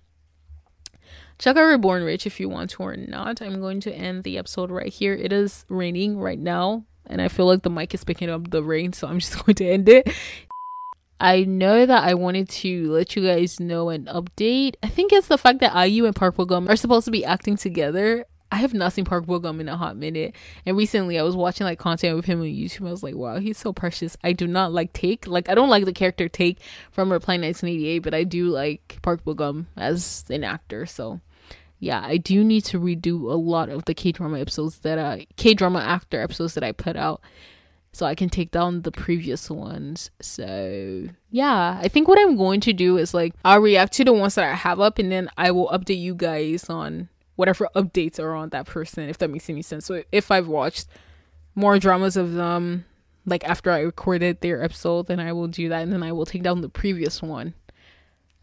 [1.39, 3.43] Check out Reborn Rich if you want to or not.
[3.43, 5.15] I'm going to end the episode right here.
[5.15, 8.63] It is raining right now, and I feel like the mic is picking up the
[8.63, 10.09] rain, so I'm just going to end it.
[11.25, 14.75] I know that I wanted to let you guys know an update.
[14.83, 17.57] I think it's the fact that IU and Park Bo-gum are supposed to be acting
[17.57, 18.27] together.
[18.53, 20.35] I have not seen Park Bo-gum in a hot minute.
[20.67, 22.87] And recently I was watching like content with him on YouTube.
[22.87, 24.19] I was like, wow, he's so precious.
[24.23, 25.27] I do not like Taek.
[25.27, 26.59] Like I don't like the character Taek
[26.93, 30.85] from Reply 1988, but I do like Park Bo-gum as an actor.
[30.85, 31.23] So
[31.79, 35.27] yeah, I do need to redo a lot of the K drama episodes that I
[35.37, 37.23] K drama actor episodes that I put out
[37.95, 40.11] so I can take down the previous ones.
[40.21, 44.13] So, yeah, I think what I'm going to do is like I'll react to the
[44.13, 48.19] ones that I have up and then I will update you guys on whatever updates
[48.19, 49.87] are on that person if that makes any sense.
[49.87, 50.89] So, if I've watched
[51.55, 52.85] more dramas of them
[53.27, 56.27] like after I recorded their episode, then I will do that and then I will
[56.27, 57.55] take down the previous one.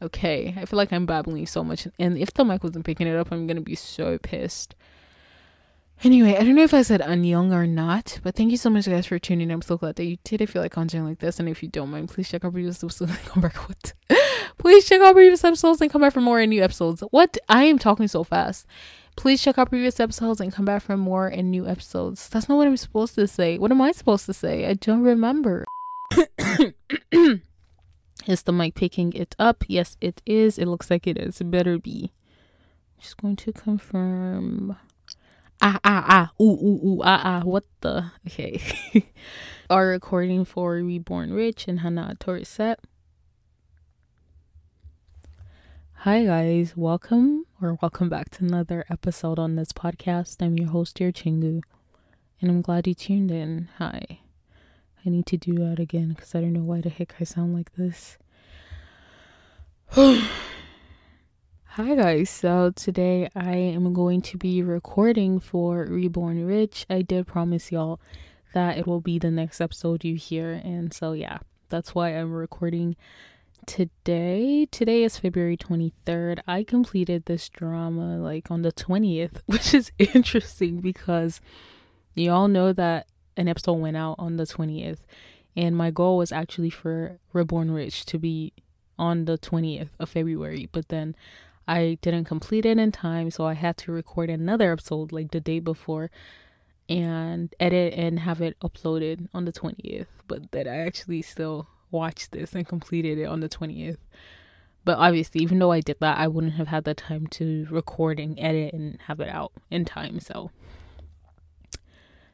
[0.01, 3.15] Okay, I feel like I'm babbling so much, and if the mic wasn't picking it
[3.15, 4.73] up, I'm gonna be so pissed.
[6.03, 8.87] Anyway, I don't know if I said young or not, but thank you so much,
[8.87, 9.51] guys, for tuning in.
[9.51, 10.41] I'm so glad that you did.
[10.41, 12.83] If you like content like this, and if you don't mind, please check out previous
[12.83, 13.55] episodes and come back.
[13.67, 13.93] What?
[14.57, 17.01] please check out previous episodes and come back for more and new episodes.
[17.11, 17.37] What?
[17.47, 18.65] I am talking so fast.
[19.15, 22.29] Please check out previous episodes and come back for more and new episodes.
[22.29, 23.59] That's not what I'm supposed to say.
[23.59, 24.65] What am I supposed to say?
[24.65, 25.65] I don't remember.
[28.27, 29.63] Is the mic picking it up?
[29.67, 30.57] Yes, it is.
[30.57, 31.41] It looks like it is.
[31.41, 32.11] It better be.
[32.99, 34.77] Just going to confirm.
[35.63, 36.31] Ah, ah, ah.
[36.41, 37.41] Ooh, ooh, ooh, ah, ah.
[37.45, 38.09] What the?
[38.25, 38.59] Okay.
[39.69, 42.77] Our recording for Reborn Rich and Hannah Torreset.
[45.97, 46.75] Hi, guys.
[46.75, 50.41] Welcome or welcome back to another episode on this podcast.
[50.41, 51.61] I'm your host, dear Chingu,
[52.41, 53.69] and I'm glad you tuned in.
[53.77, 54.01] Hi.
[55.05, 57.53] I need to do that again because I don't know why the heck I sound
[57.53, 58.17] like this.
[61.75, 66.85] Hi guys, so today I am going to be recording for Reborn Rich.
[66.89, 68.01] I did promise y'all
[68.53, 71.37] that it will be the next episode you hear, and so yeah,
[71.69, 72.97] that's why I'm recording
[73.67, 74.67] today.
[74.69, 76.39] Today is February 23rd.
[76.45, 81.39] I completed this drama like on the 20th, which is interesting because
[82.15, 83.07] y'all know that
[83.37, 84.99] an episode went out on the 20th
[85.55, 88.51] and my goal was actually for reborn rich to be
[88.99, 91.15] on the 20th of february but then
[91.67, 95.39] i didn't complete it in time so i had to record another episode like the
[95.39, 96.09] day before
[96.89, 102.31] and edit and have it uploaded on the 20th but that i actually still watched
[102.31, 103.97] this and completed it on the 20th
[104.83, 108.19] but obviously even though i did that i wouldn't have had the time to record
[108.19, 110.51] and edit and have it out in time so.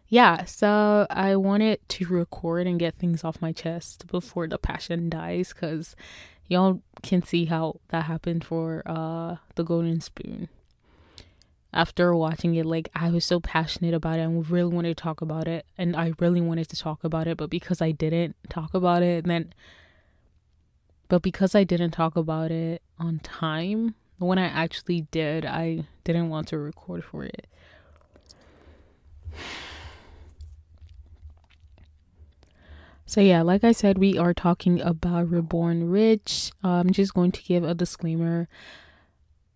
[0.09, 5.09] Yeah, so I wanted to record and get things off my chest before the passion
[5.09, 5.97] dies because
[6.47, 10.49] y'all can see how that happened for uh the golden spoon.
[11.73, 15.21] After watching it like i was so passionate about it and really wanted to talk
[15.21, 18.73] about it and i really wanted to talk about it but because i didn't talk
[18.73, 19.53] about it and then
[21.07, 26.29] but because i didn't talk about it on time when i actually did i didn't
[26.29, 27.47] want to record for it
[33.09, 36.51] So, yeah, like I said, we are talking about Reborn Rich.
[36.61, 38.49] I'm just going to give a disclaimer.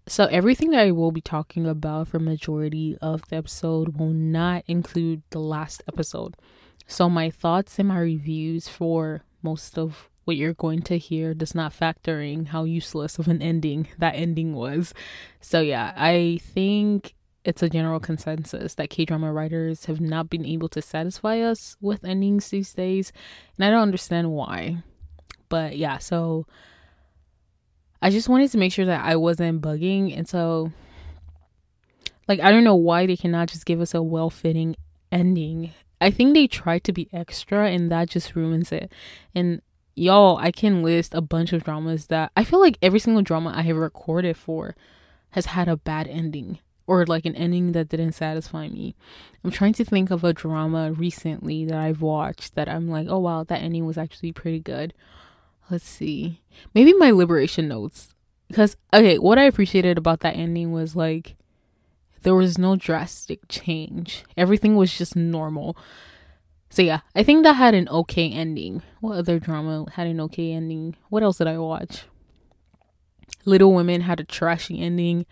[0.07, 4.63] So, everything that I will be talking about for majority of the episode will not
[4.67, 6.37] include the last episode.
[6.87, 11.53] So, my thoughts and my reviews for most of what you're going to hear does
[11.53, 14.93] not factor in how useless of an ending that ending was.
[15.41, 20.45] So, yeah, I think it's a general consensus that K drama writers have not been
[20.45, 23.11] able to satisfy us with endings these days,
[23.57, 24.83] and I don't understand why.
[25.49, 26.45] But yeah, so
[28.01, 30.71] I just wanted to make sure that I wasn't bugging, and so
[32.27, 34.75] like I don't know why they cannot just give us a well fitting
[35.11, 35.71] ending.
[35.99, 38.91] I think they tried to be extra, and that just ruins it.
[39.33, 39.61] And
[39.95, 43.53] y'all, I can list a bunch of dramas that I feel like every single drama
[43.55, 44.75] I have recorded for
[45.31, 48.95] has had a bad ending or like an ending that didn't satisfy me.
[49.43, 53.19] I'm trying to think of a drama recently that I've watched that I'm like, oh
[53.19, 54.93] wow, that ending was actually pretty good.
[55.69, 56.41] Let's see.
[56.73, 58.13] Maybe my liberation notes.
[58.47, 61.35] Because, okay, what I appreciated about that ending was like,
[62.23, 64.25] there was no drastic change.
[64.35, 65.77] Everything was just normal.
[66.69, 68.83] So, yeah, I think that had an okay ending.
[68.99, 70.95] What other drama had an okay ending?
[71.09, 72.03] What else did I watch?
[73.45, 75.25] Little Women had a trashy ending.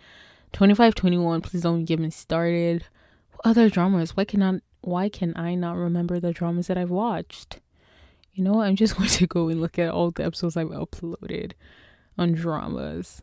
[0.52, 2.84] 2521, please don't get me started.
[3.32, 4.16] What other dramas?
[4.16, 7.60] Why cannot why can I not remember the dramas that I've watched?
[8.32, 11.52] You know, I'm just going to go and look at all the episodes I've uploaded
[12.18, 13.22] on dramas.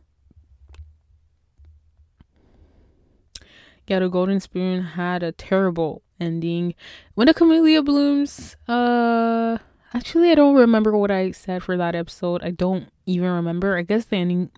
[3.86, 6.74] Yeah, the Golden Spoon had a terrible ending.
[7.14, 9.58] When the Camellia Blooms, uh
[9.94, 12.42] actually I don't remember what I said for that episode.
[12.42, 13.76] I don't even remember.
[13.76, 14.50] I guess the ending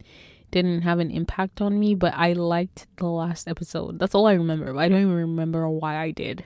[0.50, 3.98] didn't have an impact on me, but I liked the last episode.
[3.98, 4.76] That's all I remember.
[4.78, 6.44] I don't even remember why I did.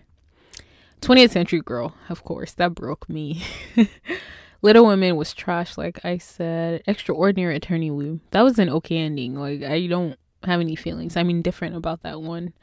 [1.01, 3.43] 20th Century Girl, of course, that broke me.
[4.63, 6.83] Little Women was trash, like I said.
[6.87, 9.35] Extraordinary Attorney Woo, that was an okay ending.
[9.35, 11.17] Like, I don't have any feelings.
[11.17, 12.55] I'm indifferent about that one.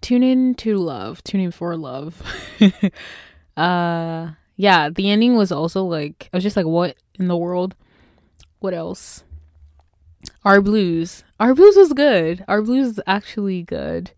[0.00, 2.22] Tune in to love, tune in for love.
[3.56, 7.74] uh, yeah, the ending was also like, I was just like, what in the world?
[8.60, 9.23] What else?
[10.44, 11.24] Our Blues.
[11.40, 12.44] Our Blues was good.
[12.48, 14.12] Our Blues is actually good.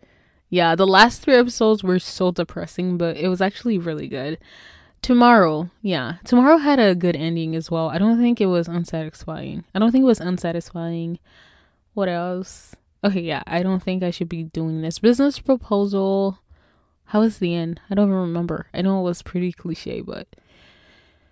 [0.48, 4.38] Yeah, the last three episodes were so depressing, but it was actually really good.
[5.02, 6.16] Tomorrow, yeah.
[6.24, 7.88] Tomorrow had a good ending as well.
[7.88, 9.64] I don't think it was unsatisfying.
[9.74, 11.18] I don't think it was unsatisfying.
[11.94, 12.74] What else?
[13.04, 13.42] Okay, yeah.
[13.46, 14.98] I don't think I should be doing this.
[14.98, 16.40] Business proposal.
[17.06, 17.80] How was the end?
[17.88, 18.66] I don't even remember.
[18.74, 20.26] I know it was pretty cliche, but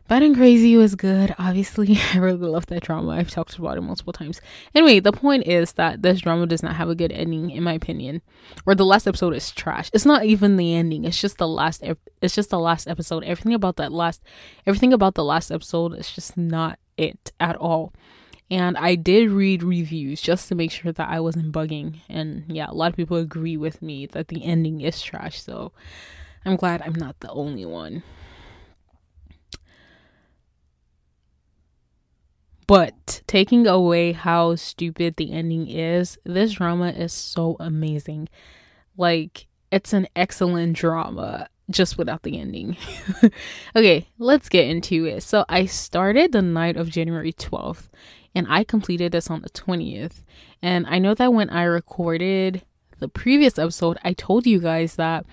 [0.07, 1.35] Bad and Crazy was good.
[1.39, 3.13] Obviously, I really love that drama.
[3.13, 4.41] I've talked about it multiple times.
[4.75, 7.73] Anyway, the point is that this drama does not have a good ending, in my
[7.73, 8.21] opinion.
[8.67, 9.89] Or the last episode is trash.
[9.95, 11.05] It's not even the ending.
[11.05, 11.83] It's just the last.
[12.21, 13.25] It's just the last episode.
[13.25, 14.23] Everything about that last,
[14.67, 17.95] everything about the last episode is just not it at all.
[18.51, 22.01] And I did read reviews just to make sure that I wasn't bugging.
[22.11, 25.41] And yeah, a lot of people agree with me that the ending is trash.
[25.43, 25.73] So
[26.45, 28.03] I'm glad I'm not the only one.
[32.67, 38.29] But taking away how stupid the ending is, this drama is so amazing.
[38.97, 42.77] Like, it's an excellent drama just without the ending.
[43.77, 45.23] okay, let's get into it.
[45.23, 47.89] So, I started the night of January 12th
[48.35, 50.25] and I completed this on the 20th.
[50.63, 52.63] And I know that when I recorded
[52.99, 55.27] the previous episode, I told you guys that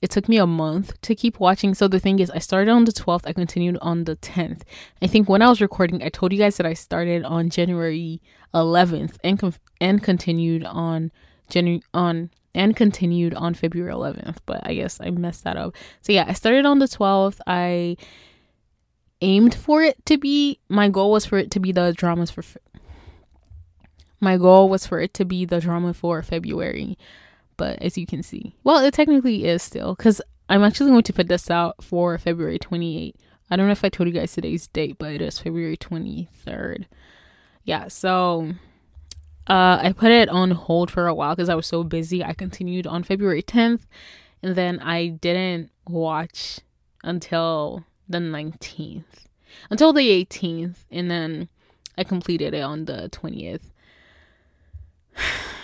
[0.00, 1.74] it took me a month to keep watching.
[1.74, 4.62] So the thing is, I started on the 12th, I continued on the 10th.
[5.02, 8.20] I think when I was recording, I told you guys that I started on January
[8.54, 11.10] 11th and com- and continued on
[11.48, 15.74] January on and continued on February 11th, but I guess I messed that up.
[16.00, 17.40] So yeah, I started on the 12th.
[17.46, 17.96] I
[19.20, 22.42] aimed for it to be my goal was for it to be the dramas for
[24.20, 26.96] my goal was for it to be the drama for February
[27.58, 31.12] but as you can see, well, it technically is still because I'm actually going to
[31.12, 33.16] put this out for February 28.
[33.50, 36.86] I don't know if I told you guys today's date, but it is February 23rd.
[37.64, 38.52] Yeah, so
[39.46, 42.24] uh, I put it on hold for a while because I was so busy.
[42.24, 43.82] I continued on February 10th,
[44.42, 46.60] and then I didn't watch
[47.02, 49.26] until the 19th,
[49.68, 51.48] until the 18th, and then
[51.98, 53.70] I completed it on the 20th.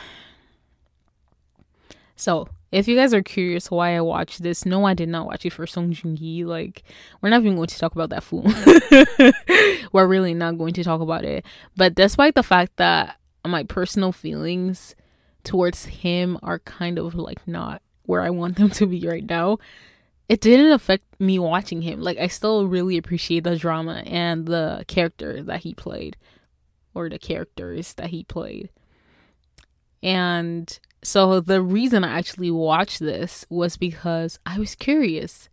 [2.25, 5.45] So, if you guys are curious why I watched this, no, I did not watch
[5.45, 6.47] it for Song Joong Ki.
[6.47, 6.83] Like,
[7.20, 8.45] we're not even going to talk about that fool.
[9.93, 11.45] we're really not going to talk about it.
[11.77, 14.95] But despite the fact that my personal feelings
[15.43, 19.59] towards him are kind of like not where I want them to be right now,
[20.27, 22.01] it didn't affect me watching him.
[22.01, 26.16] Like, I still really appreciate the drama and the character that he played,
[26.95, 28.70] or the characters that he played.
[30.03, 35.50] And so the reason I actually watched this was because I was curious.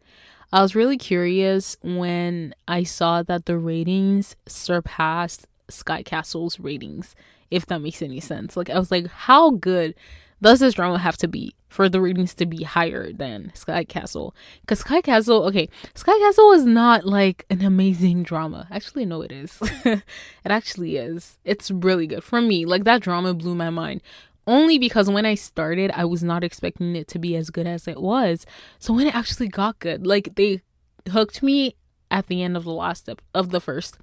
[0.54, 7.16] I was really curious when I saw that the ratings surpassed Sky Castle's ratings,
[7.50, 8.56] if that makes any sense.
[8.56, 9.94] Like I was like, how good
[10.42, 14.34] does this drama have to be for the ratings to be higher than Sky Castle?
[14.62, 18.68] Because Sky Castle, okay, Sky Castle is not like an amazing drama.
[18.72, 19.60] Actually, no, it is.
[19.86, 20.02] it
[20.46, 21.38] actually is.
[21.44, 22.66] It's really good for me.
[22.66, 24.02] Like that drama blew my mind
[24.48, 27.88] only because when I started, I was not expecting it to be as good as
[27.88, 28.46] it was.
[28.80, 30.62] So when it actually got good, like they
[31.10, 31.76] hooked me
[32.10, 33.98] at the end of the last step of the first.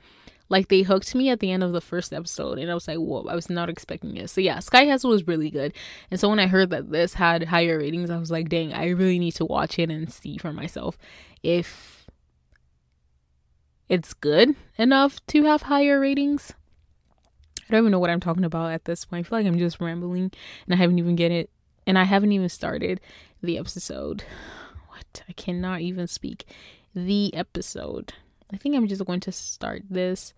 [0.49, 2.97] Like they hooked me at the end of the first episode, and I was like,
[2.97, 4.31] "Whoa!" I was not expecting it.
[4.31, 5.75] So yeah, Sky Castle was really good,
[6.11, 8.89] and so when I heard that this had higher ratings, I was like, "Dang, I
[8.89, 10.97] really need to watch it and see for myself
[11.43, 12.07] if
[13.91, 16.55] it's good enough to have higher ratings."
[17.69, 19.27] I don't even know what I'm talking about at this point.
[19.27, 20.33] I feel like I'm just rambling
[20.67, 21.51] and I haven't even get it
[21.87, 23.01] and I haven't even started
[23.43, 24.25] the episode.
[24.89, 25.23] What?
[25.29, 26.45] I cannot even speak.
[26.93, 28.15] The episode.
[28.53, 30.35] I think I'm just going to start this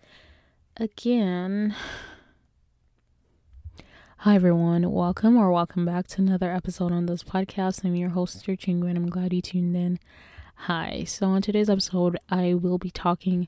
[0.77, 1.73] again.
[4.17, 7.83] Hi everyone, welcome or welcome back to another episode on this podcast.
[7.83, 9.97] I'm your host, Chingu, and I'm glad you tuned in.
[10.65, 13.47] Hi, so on today's episode, I will be talking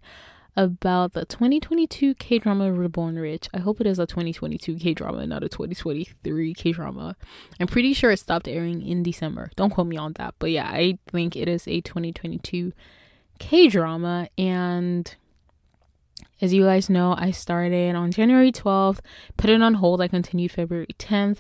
[0.56, 3.50] about the 2022 K drama Reborn Rich.
[3.54, 7.16] I hope it is a 2022 K drama, not a 2023 K drama.
[7.60, 9.52] I'm pretty sure it stopped airing in December.
[9.56, 12.74] Don't quote me on that, but yeah, I think it is a 2022
[13.40, 14.28] K drama.
[14.38, 15.16] And
[16.42, 19.00] as you guys know, I started on January 12th,
[19.38, 20.02] put it on hold.
[20.02, 21.40] I continued February 10th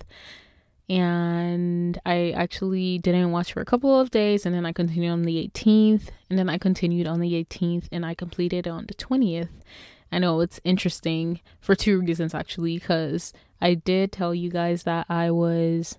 [0.90, 5.24] and I actually didn't watch for a couple of days and then I continued on
[5.24, 8.94] the 18th and then I continued on the 18th and I completed it on the
[8.94, 9.50] 20th.
[10.12, 15.06] I know it's interesting for two reasons actually because I did tell you guys that
[15.10, 15.98] I was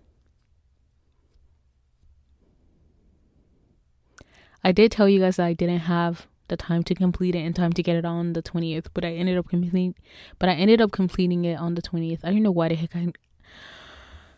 [4.62, 7.56] I did tell you guys that I didn't have the time to complete it and
[7.56, 9.94] time to get it on the 20th, but I ended up completing
[10.38, 12.20] but I ended up completing it on the 20th.
[12.22, 13.12] I don't know why the heck I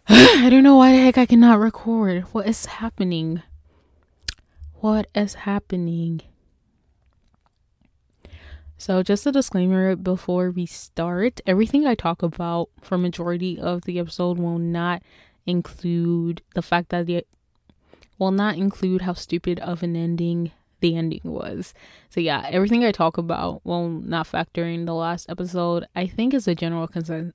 [0.08, 2.22] I don't know why the heck I cannot record.
[2.30, 3.42] What is happening?
[4.74, 6.20] What is happening?
[8.78, 13.98] So, just a disclaimer before we start everything I talk about for majority of the
[13.98, 15.02] episode will not
[15.44, 17.26] include the fact that the
[18.16, 21.74] will not include how stupid of an ending the ending was.
[22.10, 25.86] So yeah, everything I talk about will not factor in the last episode.
[25.96, 27.34] I think is a general consensus.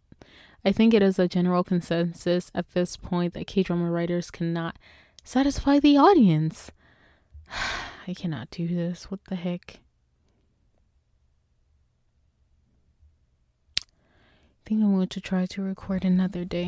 [0.63, 4.77] I think it is a general consensus at this point that K drama writers cannot
[5.23, 6.71] satisfy the audience.
[8.07, 9.09] I cannot do this.
[9.09, 9.79] What the heck?
[13.79, 13.83] I
[14.65, 16.67] think I'm going to try to record another day.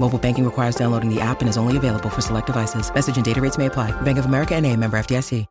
[0.00, 2.90] Mobile banking requires downloading the app and is only available for select devices.
[2.94, 3.90] Message and data rates may apply.
[4.00, 5.46] Bank of America and a member FDIC.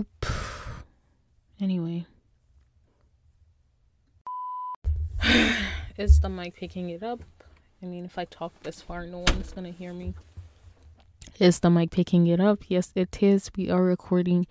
[0.00, 0.26] Oop.
[1.60, 2.06] Anyway.
[5.98, 7.20] Is the mic picking it up?
[7.82, 10.14] I mean, if I talk this far, no one's going to hear me.
[11.38, 12.60] Is the mic picking it up?
[12.68, 13.50] Yes, it is.
[13.58, 14.46] We are recording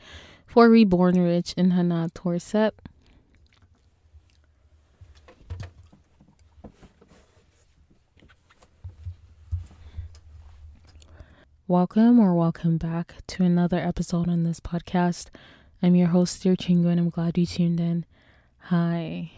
[0.46, 2.74] for Reborn Rich in Hana Torset.
[11.74, 15.30] Welcome or welcome back to another episode on this podcast.
[15.82, 18.06] I'm your host, Dear Chingu, and I'm glad you tuned in.
[18.70, 19.32] Hi.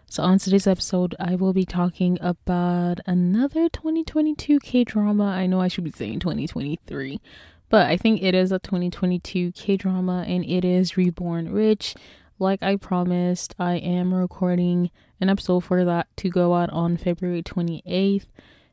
[0.08, 5.26] So, on today's episode, I will be talking about another 2022 K drama.
[5.26, 7.20] I know I should be saying 2023,
[7.68, 11.96] but I think it is a 2022 K drama and it is Reborn Rich.
[12.38, 17.42] Like I promised, I am recording an episode for that to go out on February
[17.42, 18.26] 28th.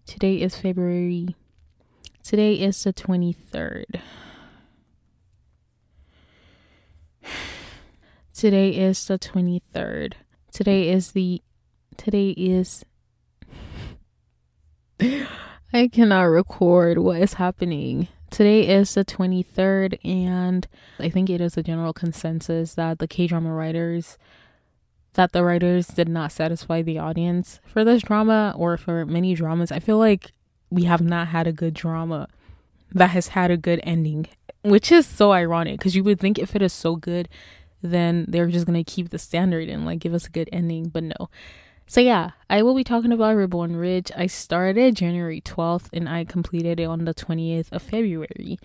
[0.04, 1.36] Today is February.
[2.24, 4.00] Today is the 23rd.
[8.34, 10.14] Today is the 23rd.
[10.50, 11.40] Today is the
[11.96, 12.84] today is
[15.72, 18.08] I cannot record what is happening.
[18.32, 20.66] Today is the 23rd and
[20.98, 24.16] I think it is a general consensus that the K-drama writers
[25.12, 29.70] that the writers did not satisfy the audience for this drama or for many dramas.
[29.70, 30.32] I feel like
[30.70, 32.26] we have not had a good drama
[32.92, 34.26] that has had a good ending,
[34.62, 37.28] which is so ironic because you would think if it is so good
[37.82, 41.02] then they're just gonna keep the standard and like give us a good ending, but
[41.02, 41.28] no.
[41.92, 44.12] So yeah, I will be talking about Reborn Rich.
[44.16, 48.58] I started January 12th and I completed it on the 20th of February.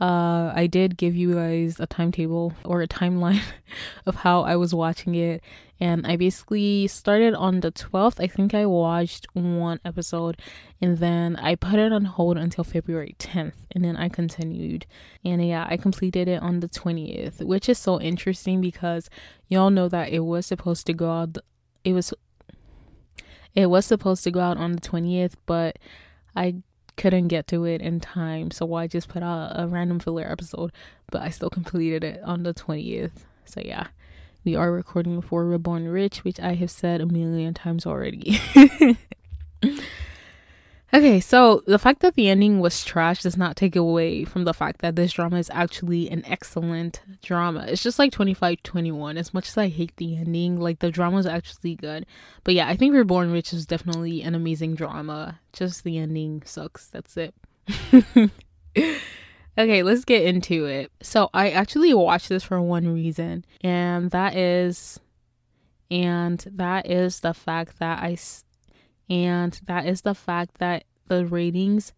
[0.00, 3.42] Uh, I did give you guys a timetable or a timeline
[4.06, 5.42] of how I was watching it,
[5.80, 8.22] and I basically started on the 12th.
[8.22, 10.40] I think I watched one episode,
[10.80, 14.86] and then I put it on hold until February 10th, and then I continued.
[15.24, 19.10] And yeah, I completed it on the 20th, which is so interesting because
[19.48, 21.36] y'all know that it was supposed to go out.
[21.82, 22.14] It was
[23.54, 25.78] it was supposed to go out on the 20th, but
[26.36, 26.56] I
[26.96, 30.72] couldn't get to it in time, so I just put out a random filler episode,
[31.10, 33.24] but I still completed it on the 20th.
[33.44, 33.88] So yeah,
[34.44, 38.40] we are recording for Reborn Rich, which I have said a million times already.
[40.92, 44.52] Okay, so the fact that the ending was trash does not take away from the
[44.52, 47.64] fact that this drama is actually an excellent drama.
[47.68, 49.16] It's just like 2521.
[49.16, 52.06] As much as I hate the ending, like the drama is actually good.
[52.42, 55.38] But yeah, I think Reborn Rich is definitely an amazing drama.
[55.52, 56.88] Just the ending sucks.
[56.88, 57.34] That's it.
[59.56, 60.90] okay, let's get into it.
[61.02, 64.98] So I actually watched this for one reason, and that is
[65.88, 68.16] and that is the fact that I
[69.10, 71.92] and that is the fact that the ratings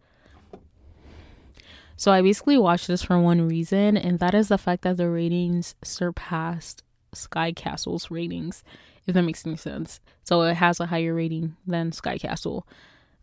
[1.95, 5.09] so I basically watched this for one reason, and that is the fact that the
[5.09, 6.83] ratings surpassed
[7.13, 8.63] Sky Castle's ratings,
[9.05, 9.99] if that makes any sense.
[10.23, 12.67] So it has a higher rating than Sky Castle.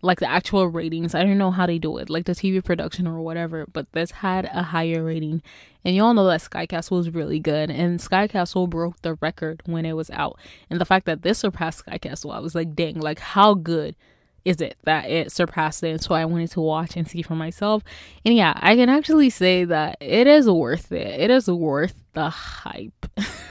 [0.03, 1.15] Like the actual ratings.
[1.15, 4.11] I don't know how they do it, like the TV production or whatever, but this
[4.11, 5.43] had a higher rating.
[5.85, 9.15] And you all know that Sky Castle was really good, and Sky Castle broke the
[9.15, 10.39] record when it was out.
[10.69, 13.97] And the fact that this surpassed Sky Castle, I was like, dang, like how good
[14.45, 16.03] is it that it surpassed it?
[16.03, 17.83] So I wanted to watch and see for myself.
[18.25, 21.21] And yeah, I can actually say that it is worth it.
[21.21, 23.07] It is worth the hype.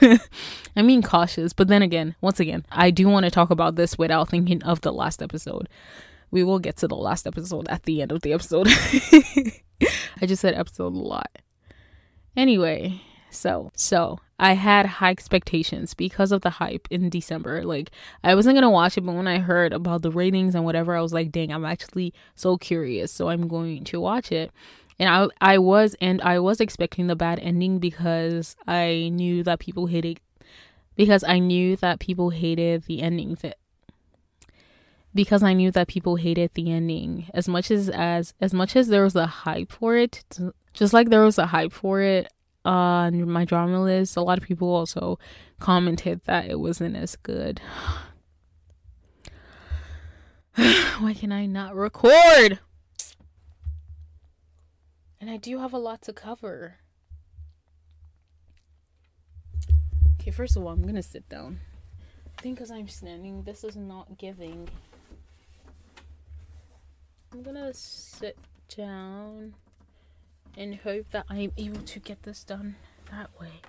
[0.76, 3.98] I mean, cautious, but then again, once again, I do want to talk about this
[3.98, 5.68] without thinking of the last episode
[6.30, 8.68] we will get to the last episode at the end of the episode.
[10.20, 11.30] I just said episode a lot.
[12.36, 13.00] Anyway,
[13.30, 17.62] so so I had high expectations because of the hype in December.
[17.62, 17.90] Like
[18.22, 21.00] I wasn't gonna watch it, but when I heard about the ratings and whatever, I
[21.00, 23.12] was like, dang, I'm actually so curious.
[23.12, 24.50] So I'm going to watch it.
[24.98, 29.58] And I I was and I was expecting the bad ending because I knew that
[29.58, 30.20] people hated
[30.96, 33.56] because I knew that people hated the ending that
[35.14, 37.28] because I knew that people hated the ending.
[37.34, 40.24] As much as as as much as there was a hype for it
[40.72, 42.32] just like there was a hype for it
[42.64, 45.18] on MyDramaList a lot of people also
[45.58, 47.60] commented that it wasn't as good.
[50.54, 52.58] Why can I not record?
[55.20, 56.76] And I do have a lot to cover.
[60.20, 61.60] Okay first of all I'm gonna sit down.
[62.38, 64.68] I think because I'm standing this is not giving
[67.40, 68.36] I'm gonna sit
[68.76, 69.54] down
[70.58, 72.76] and hope that I'm able to get this done
[73.10, 73.62] that way.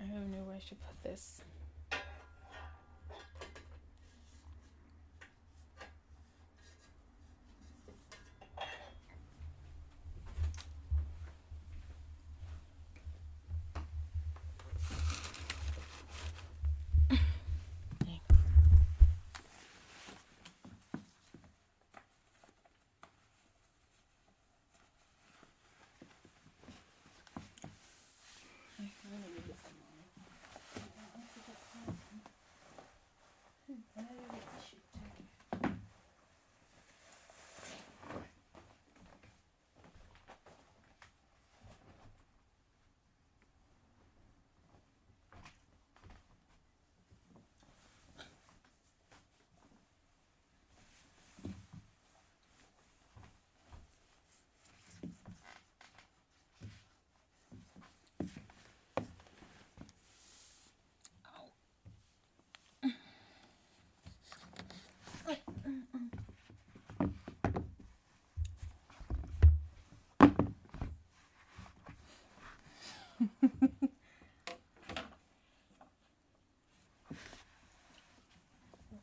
[0.00, 1.42] I don't know where I should put this.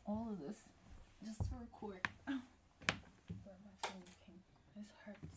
[0.09, 0.57] All of this
[1.24, 1.99] just to record.
[2.28, 2.41] Oh.
[3.43, 4.41] Where my phone came.
[4.76, 5.29] This hurts.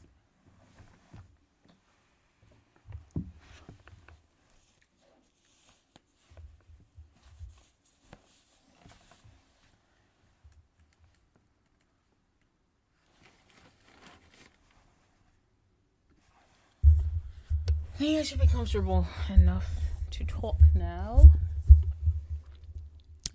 [18.02, 19.70] Think I should be comfortable enough
[20.10, 21.30] to talk now.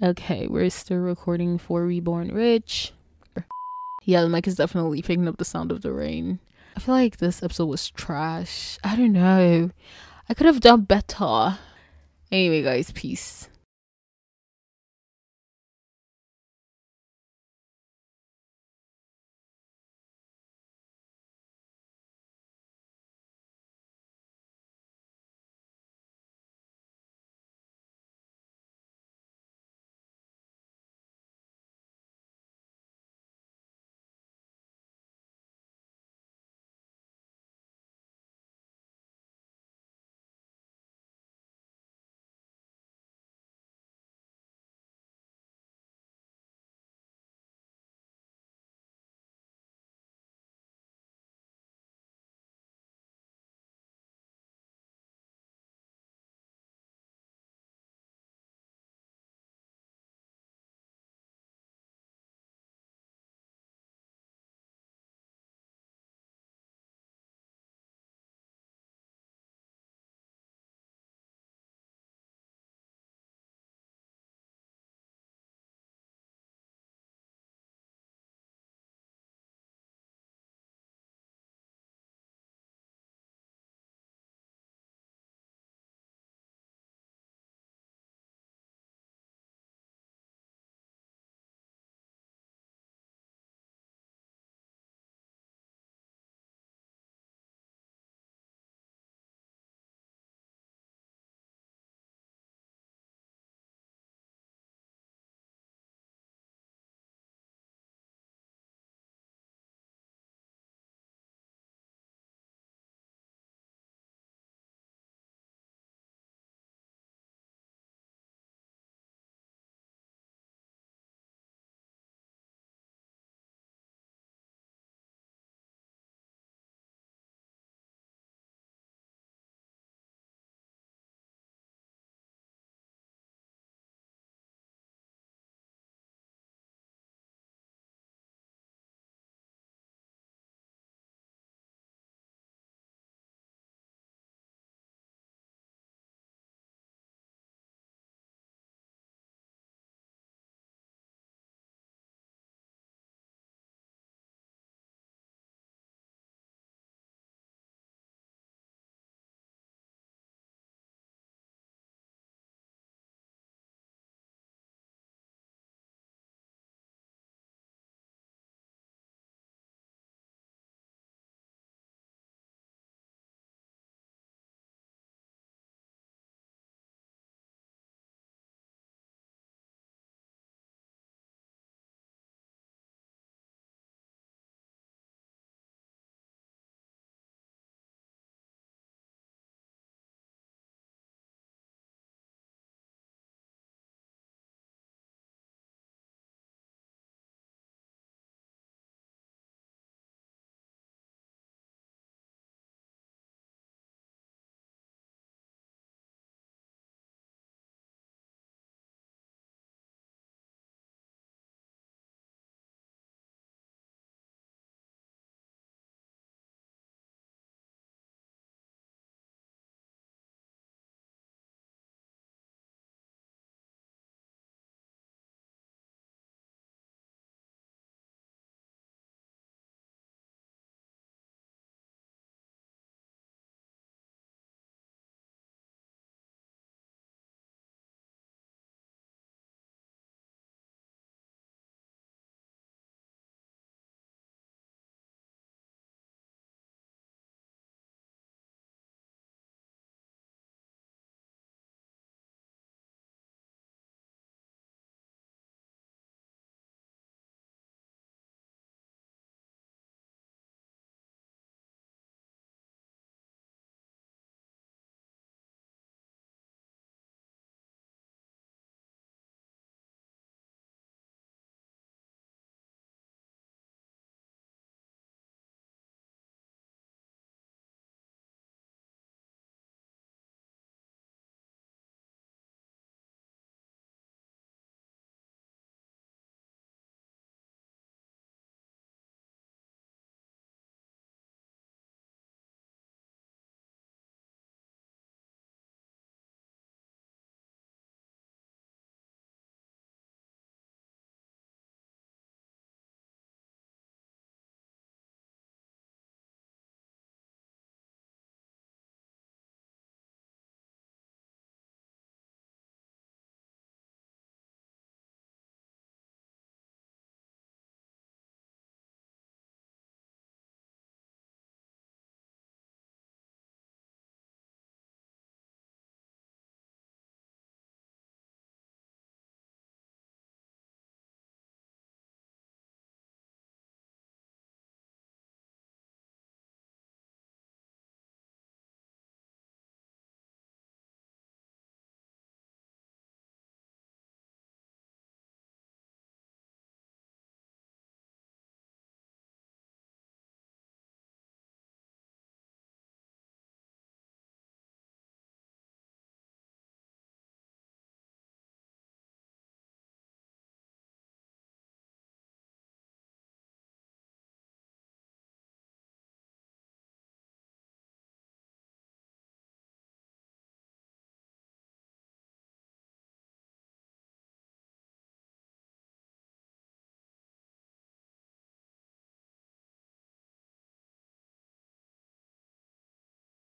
[0.04, 2.92] Okay, we're still recording for Reborn Rich.
[4.04, 6.40] Yeah, the mic is definitely picking up the sound of the rain.
[6.76, 8.78] I feel like this episode was trash.
[8.84, 9.72] I don't know.
[10.28, 11.60] I could have done better.
[12.30, 13.48] Anyway, guys, peace.